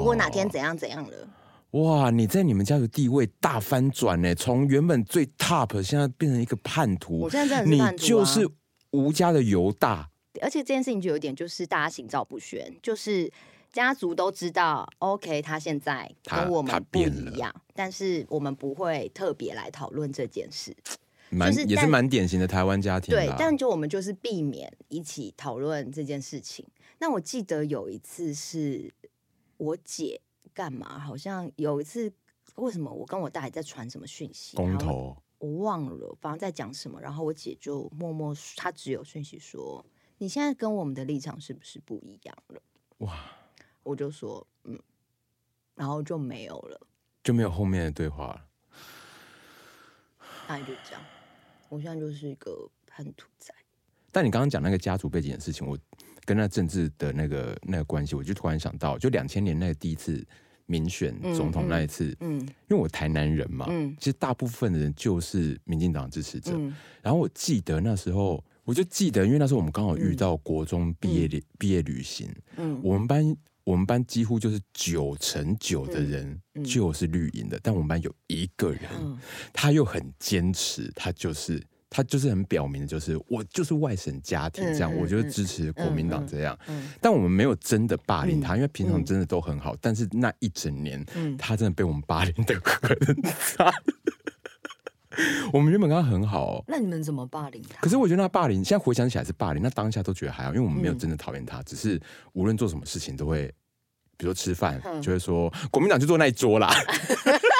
[0.02, 1.28] 如果哪天怎样怎样了，
[1.70, 2.10] 哇！
[2.10, 7.20] 你在你们家的地位大翻转呢，从原本最 top，现在变成一个叛徒。
[7.20, 8.48] 我现在真的是叛徒啊，你就是
[8.90, 10.10] 吴家的犹大。
[10.40, 13.30] 而且这件事情就有点，就是大家心照不宣，就是
[13.72, 20.76] 家族都知道，OK，他现在跟我们不一样，但是我们不会特别来讨论这件事。
[21.30, 23.14] 蛮、就是、也是蛮典型的台湾家庭。
[23.14, 26.66] 对，但就我们就是避免一起讨论这件事情。
[26.98, 28.92] 那我记得有一次是。
[29.62, 30.20] 我姐
[30.52, 30.98] 干嘛？
[30.98, 32.12] 好像有一次，
[32.56, 34.56] 为什么我跟我大爷在传什么讯息？
[34.56, 37.00] 公投，我忘了，反正在讲什么。
[37.00, 39.86] 然后我姐就默默，她只有讯息说
[40.18, 42.60] ：“你现在跟我们的立场是不是不一样了？”
[43.06, 43.24] 哇！
[43.84, 44.76] 我就说：“嗯。”
[45.76, 46.86] 然后就没有了，
[47.22, 48.44] 就没有后面的对话了。
[50.48, 51.00] 大概就这样。
[51.68, 53.54] 我现在就是一个叛徒仔。
[54.10, 55.78] 但你刚刚讲那个家族背景的事情，我。
[56.24, 60.24] 跟那政治的那个那个关系，我就突然想到，就两千年那个第一次
[60.66, 78.82] 民选总统那一次，嗯，嗯，因为我台南人嘛，嗯，其实大部分的人就是民进党支持者，嗯，然后我记得那时候，我就记得，因为那时候我们刚好遇到国中毕业旅毕业旅行，嗯，我们班我们班几乎就是九成九的人就是绿营的，但我们班有一个人，
[79.52, 81.62] 他又很坚持，他就是。
[81.94, 86.58] 他就是很表明的，就是我就是外省家庭这样，嗯、我就支持国民党这样。
[86.66, 89.74] 嗯嗯、但我们没有真的霸凌他，嗯、因为平常真的都很好。
[89.74, 93.70] 嗯、但是那一整年，嗯、他真的被我们霸凌的很惨。
[95.52, 97.78] 我们原本跟他很好，哦，那你们怎么霸凌他？
[97.82, 102.00] 可是我觉得他霸凌，现在回想起来是霸凌，那当下都觉得还好，因为我们没有真的讨厌他，嗯、只是
[102.32, 103.46] 无论做什么事情都会，
[104.16, 106.72] 比如说吃饭，嗯、就会说国民党就坐那一桌啦。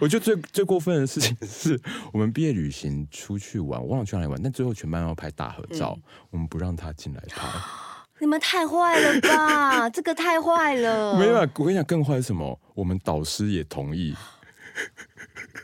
[0.00, 1.80] 我觉得最最过分的事情是
[2.12, 7.46] 我们毕业旅行出去玩，我忘了去哪里玩，但最后全班要拍大合照，嗯、我们不让他进来拍。
[8.18, 9.88] 你们太坏了吧！
[9.88, 11.16] 这个太坏了。
[11.20, 12.58] 没有，我跟你讲，更坏是什么？
[12.74, 14.14] 我们导师也同意。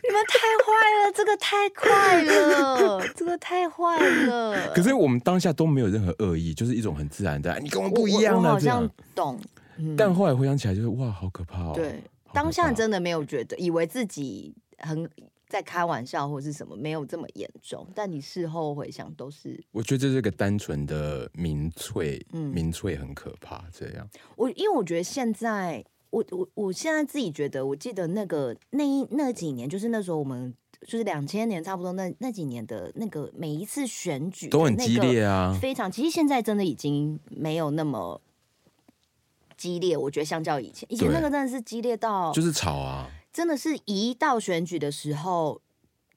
[0.08, 0.72] 你们太坏
[1.04, 4.70] 了，这个太快了，这个太坏了。
[4.74, 9.38] 可是我们当下都没有任何恶意，就是一种很自然的，你跟我不一样了，我我好像懂。
[9.78, 11.72] 嗯、但后来回想起来，就是哇，好可怕哦。
[11.74, 12.02] 对。
[12.36, 15.08] 当下真的没有觉得，以为自己很
[15.48, 17.86] 在开玩笑或是什么，没有这么严重。
[17.94, 23.64] 但你事后回想，都是我觉得这是个单纯的民粹，嗯，民粹很可怕。
[23.72, 24.06] 这样，
[24.36, 30.52] 我因为我觉得现在，我我我现在自己觉得，我记得那个那一那几年，就是那时候我们
[30.86, 35.90] 就是两千年差不多那那几年的那个每一次选举都很激烈啊，非常。
[35.90, 38.20] 其实现在真的已经没有那么。
[39.56, 45.60] 激烈，我觉得相较以前，以前那个真的是激烈到就是吵啊，真的是一到选举的时候，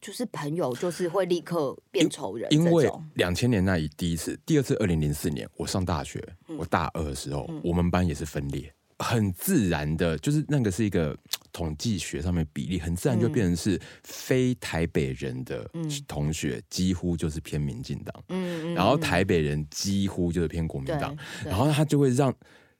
[0.01, 2.51] 就是朋友就是会立刻变仇人。
[2.51, 11.17] 因为两千年那一第一次，第二次二零零四年我上大学，嗯、我大二的时候，嗯、我们班也是分裂，很自然的，就是那个是一个
[11.51, 15.69] 统计学上面比例，很自然就变成是非台北人的
[16.07, 22.33] 同学几乎就是偏民进党，嗯，然后台北人几乎就是偏国民党，然后他就会让。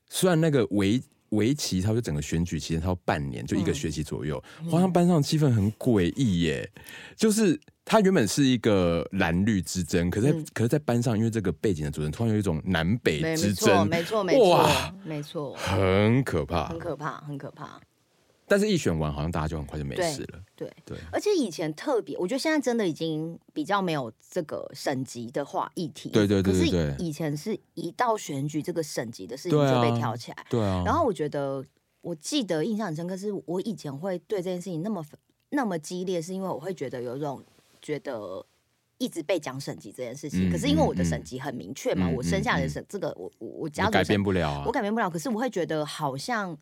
[0.10, 6.68] 虽然那个围围棋，他就整个选举期间，他要半年，就一个学期左右，好像、嗯、班上气氛很诡异耶。
[7.16, 17.80] 就是他原本是一个蓝绿之争，可是可是在班上，因为这个背景的主人，突然有一种南北之争，没错，没错，哇，没错，很可怕，很可怕，很可怕。
[18.50, 20.40] 但是，一选完，好像大家就很快就没事了。
[20.56, 26.10] 对对，对而且以前特别，我觉得现在真的已经比较没有这个省级的话议题。
[26.10, 26.92] 对对对对，对。
[26.92, 30.46] 可是以前是一到选举，这个省级的事情就被挑起来。
[30.50, 30.82] 对啊。
[30.84, 31.64] 然后我觉得，
[32.02, 35.06] 我记得印象很深刻，是我以前会对这件事情那么
[35.52, 37.44] 那么激烈，是因为我会觉得有一种
[37.82, 38.46] 觉得
[38.98, 40.50] 一直被讲省级这件事情。
[40.50, 45.10] 嗯、可是因为我的省级很明确嘛，嗯、我生下来的省、嗯、这个我我我家改变不了、啊，我改变不了。
[45.10, 46.58] 可是我会觉得好像。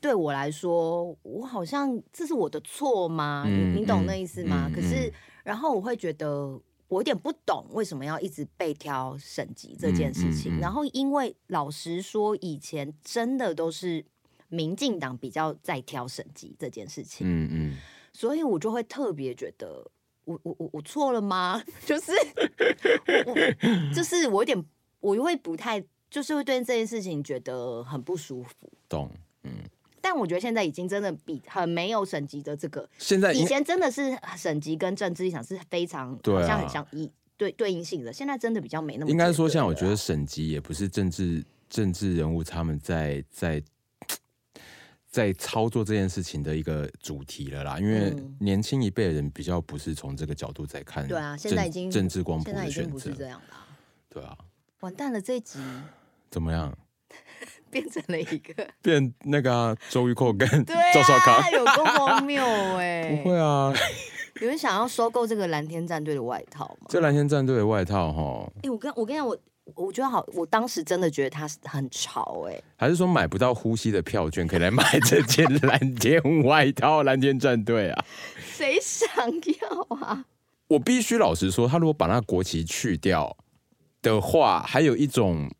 [0.00, 3.44] 对我来说，我好像这是我的错吗？
[3.46, 4.68] 嗯、你你懂那意思吗？
[4.68, 5.12] 嗯、可是，
[5.44, 10.58] 然后我会觉得我有点不懂为什么要一直被挑审级这件事情。
[10.60, 14.04] 然后，因为老实说，以前真的都是
[14.48, 17.26] 民进党比较在挑审级这件事情。
[17.26, 17.76] 嗯嗯，
[18.12, 19.90] 所以我就会特别觉得
[20.24, 21.62] 我，我我我我错了吗？
[21.84, 22.12] 就是
[23.26, 24.64] 我我就是我有点，
[25.00, 25.84] 我会不太。
[26.10, 28.50] 就是会对这件事情觉得很不舒服，
[28.88, 29.10] 懂，
[29.42, 29.52] 嗯。
[30.00, 39.10] 但我觉得现在已经真的比很没有省级的这个，现在以前真的是省级跟政治立场是非常好像很像一对对应性的，现在真的比较没那么。
[39.10, 43.62] 应该说，现在我觉得省级也不是政治政治人物他们在在
[45.10, 53.56] 在操作这件事情的一个主题了啦，因为年轻一辈的人比较不是从这个角度在看，对啊，现在已经政治光谱的选择，不是这样了，
[54.10, 54.36] 对啊，
[54.80, 55.58] 完蛋了这一集。
[56.30, 56.76] 怎么样？
[57.72, 60.48] 变成了一个 变那个、啊、周玉蔻跟
[60.94, 62.42] 赵少康，啊、有多荒谬
[62.78, 63.20] 哎！
[63.22, 63.72] 不会啊，
[64.40, 66.86] 有人想要收购这个蓝天战队的外套吗？
[66.88, 69.38] 这蓝天战队的外套哈，哎、欸，我跟我跟你讲，我
[69.74, 72.60] 我觉得好，我当时真的觉得它很潮哎。
[72.76, 77.02] 还是说买不到呼吸的票券，可以来买这件蓝天外套？
[77.02, 78.04] 蓝天战队啊，
[78.54, 79.08] 谁想
[79.60, 80.24] 要啊？
[80.68, 83.36] 我必须老实说，他如果把那国旗去掉
[84.02, 85.50] 的话，还有一种。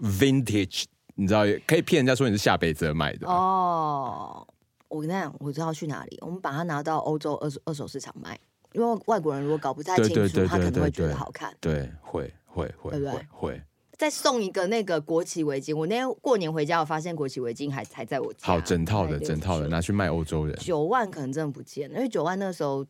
[0.00, 0.84] Vintage，
[1.20, 4.46] 你知道可以骗人家说你是下北泽买的哦。
[4.86, 8.38] 我跟你讲，我知道去哪里，我们把它拿到欧洲二手二手市场卖，
[8.72, 11.52] 因为外国人如果搞不太清楚，他可能会觉得好看。
[11.60, 13.26] 对，会会会，对不对？
[13.30, 13.62] 会，
[13.96, 18.46] 再送一个那个国旗围巾，我那天过年回家，我发现国旗围巾还还在我家。
[18.46, 20.56] 好，整套的整套的拿去卖欧洲人。
[20.58, 22.86] 九万可能真的不见了，因为九万那时候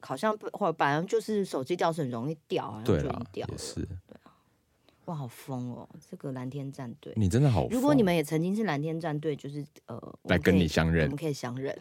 [0.00, 3.86] 好像或者反正就是手机掉是很容易掉啊，对啊，掉也是。
[5.06, 5.88] 哇，好疯哦！
[6.10, 7.68] 这个蓝天战队，你真的好。
[7.70, 11.76] 如果你们也曾经是蓝天战队，就是呃，来跟你相认，我们可以相认。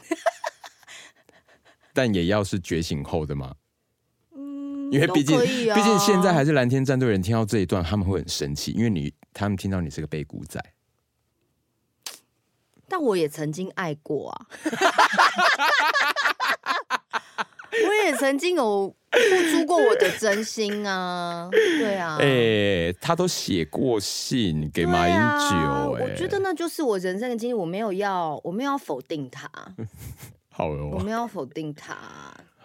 [1.91, 3.55] 但也要是觉醒后的吗？
[4.35, 10.63] 嗯，因为毕竟，毕竟现在还是蓝天战队人听到这一段，他们会很生气，因为你他们听到你是个背骨仔。
[12.87, 14.45] 但我也曾经爱过啊。
[17.87, 25.21] 我也曾经有付出过我的真心啊，对啊，哎、欸，他都写过信给马英九、
[25.95, 29.49] 欸，哎、啊，我觉得那就是我人生的经历，我没有要，我没有要否定他，
[30.49, 31.97] 好哦，我没有要否定他，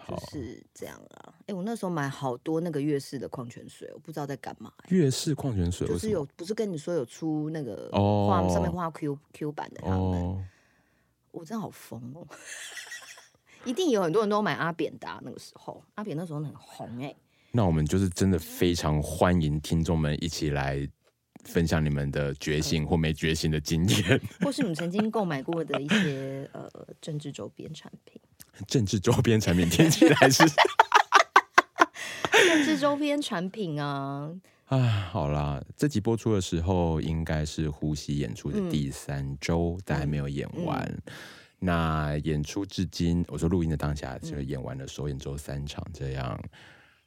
[0.07, 1.33] 就是这样啊。
[1.41, 4.95] 哎、欸，我那时候买好多那个悦氏的矿泉水，我不知道在干嘛、欸。
[4.95, 10.37] 悦氏矿泉水就是有，不是跟你说有出那个画、oh, 上面画 Q Q 版的他们，oh.
[11.31, 12.25] 我真的好疯哦。
[13.65, 17.15] 一定有很多人都买阿扁的、啊，那个时候阿扁那时候很红哎、欸。
[17.51, 20.87] 那我们就是真的非常欢迎听众们一起来
[21.43, 26.69] 分享你们的觉醒或没觉醒的经验， 或是你们曾经购买过的一些呃
[27.01, 28.19] 政治周边产品。
[28.67, 30.43] 政治周边产品听起来是
[32.47, 34.31] 政治周边产品啊。
[34.65, 40.81] 啊，好啦，这集播出的时候应该是呼吸演出的第三周，嗯、但还没有演完。
[40.83, 41.13] 嗯
[41.63, 46.49] 那演出至今，我说录音的当下就演完了首演周三场，这样，嗯、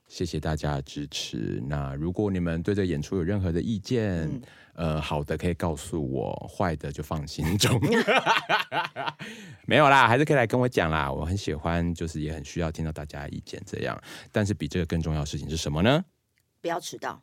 [0.06, 1.60] 谢谢大家的支持。
[1.66, 4.28] 那如果你们对这演出有任何的意见，
[4.74, 7.80] 嗯、呃，好的可以告诉我，坏的就放心中。
[9.66, 11.10] 没有啦，还是可以来跟我讲啦。
[11.10, 14.00] 我很喜欢，就是也很需要听到大家的意见，这样。
[14.30, 16.04] 但是比这个更重要的事情是什么呢？
[16.60, 17.20] 不要迟到。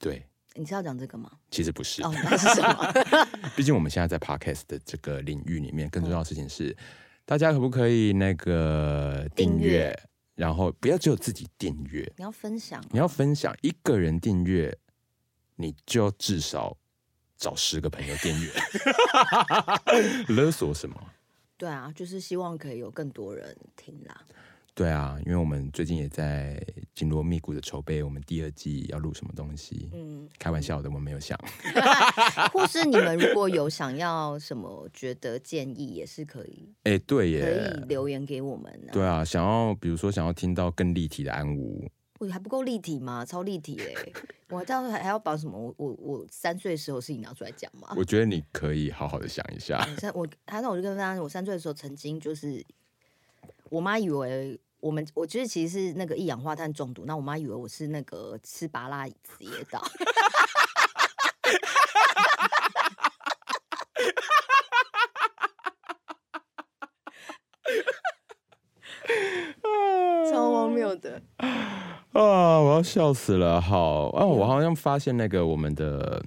[0.00, 0.26] 对。
[0.54, 1.30] 你是要讲这个吗？
[1.50, 2.02] 其实不是。
[2.02, 2.92] 哦，那是什么？
[3.56, 6.76] 毕竟我们现在在 podcast 的这个领域里面，更重要的事情是，
[7.24, 9.92] 大家可不可以那个订阅，
[10.34, 14.76] 然后不要只有自己订阅，你要分享，你要分享，一个人订阅，
[15.56, 16.76] 你就至少
[17.36, 18.50] 找十个朋友订阅。
[20.34, 20.96] 勒索什么？
[21.56, 24.22] 对啊，就是希望可以有更多人听啦。
[24.76, 26.60] 对啊，因为我们最近也在
[26.92, 29.88] 紧锣密鼓的筹备我们第二季要录什么东西。
[29.92, 31.38] 嗯，开玩笑的，我没有想。
[32.52, 36.74] 或是你们如果有想要什么觉得建议，也是可以。
[36.82, 37.50] 哎，对耶，可
[37.82, 38.90] 以留言给我们啊。
[38.92, 43.24] 对啊，想要比如说想要听到更立体的安吾，我还不够立体吗？
[43.24, 44.12] 超立体嘞！
[44.48, 45.56] 我到时候还还要把什么？
[45.56, 47.94] 我我我三岁的时候事情拿出来讲吗？
[47.96, 49.86] 我觉得你可以好好的想一下。
[49.98, 52.64] 三我，他那我就跟大家，我三岁的时候曾经就是。
[53.70, 57.04] 我妈以为我们，我觉得其实是那个一氧化碳中毒。
[57.06, 59.82] 那我妈以为我是那个吃芭乐子噎到，
[70.30, 72.02] 超荒谬的啊！
[72.12, 73.58] 我要笑死了。
[73.58, 76.22] 好啊，我好像发现那个我们的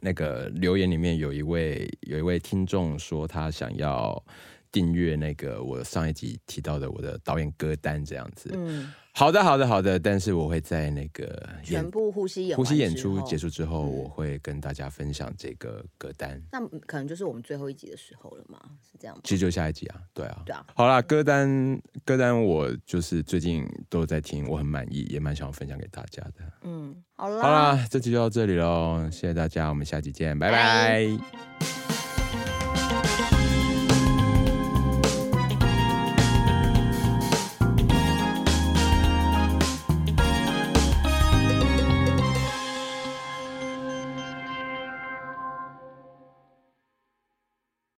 [0.00, 4.24] 那个留言里面有一位有一位听众说他想要
[4.72, 8.50] 订阅那个我上一集提到的我的导演歌单这样子。
[8.54, 8.92] 嗯。
[9.12, 9.98] 好的，好的，好的。
[9.98, 16.40] 但是我会在那个全部呼吸演呼吸演出结束之后，我会跟大家分享这个歌单。
[16.52, 18.60] 那可能就是我们最后一集的时候了嘛？
[18.80, 19.20] 是这样吗？
[19.24, 20.64] 其实就下一集啊，对啊，对啊。
[20.76, 26.34] 好啦，歌单歌单我就是最近都在听，我很满意，也蛮想要分享给大家的。
[26.62, 30.56] 嗯，好啦，好啦，这集就到这里喽，谢谢大家，我们下集见，拜拜。
[30.56, 31.18] 拜
[31.58, 31.79] 拜。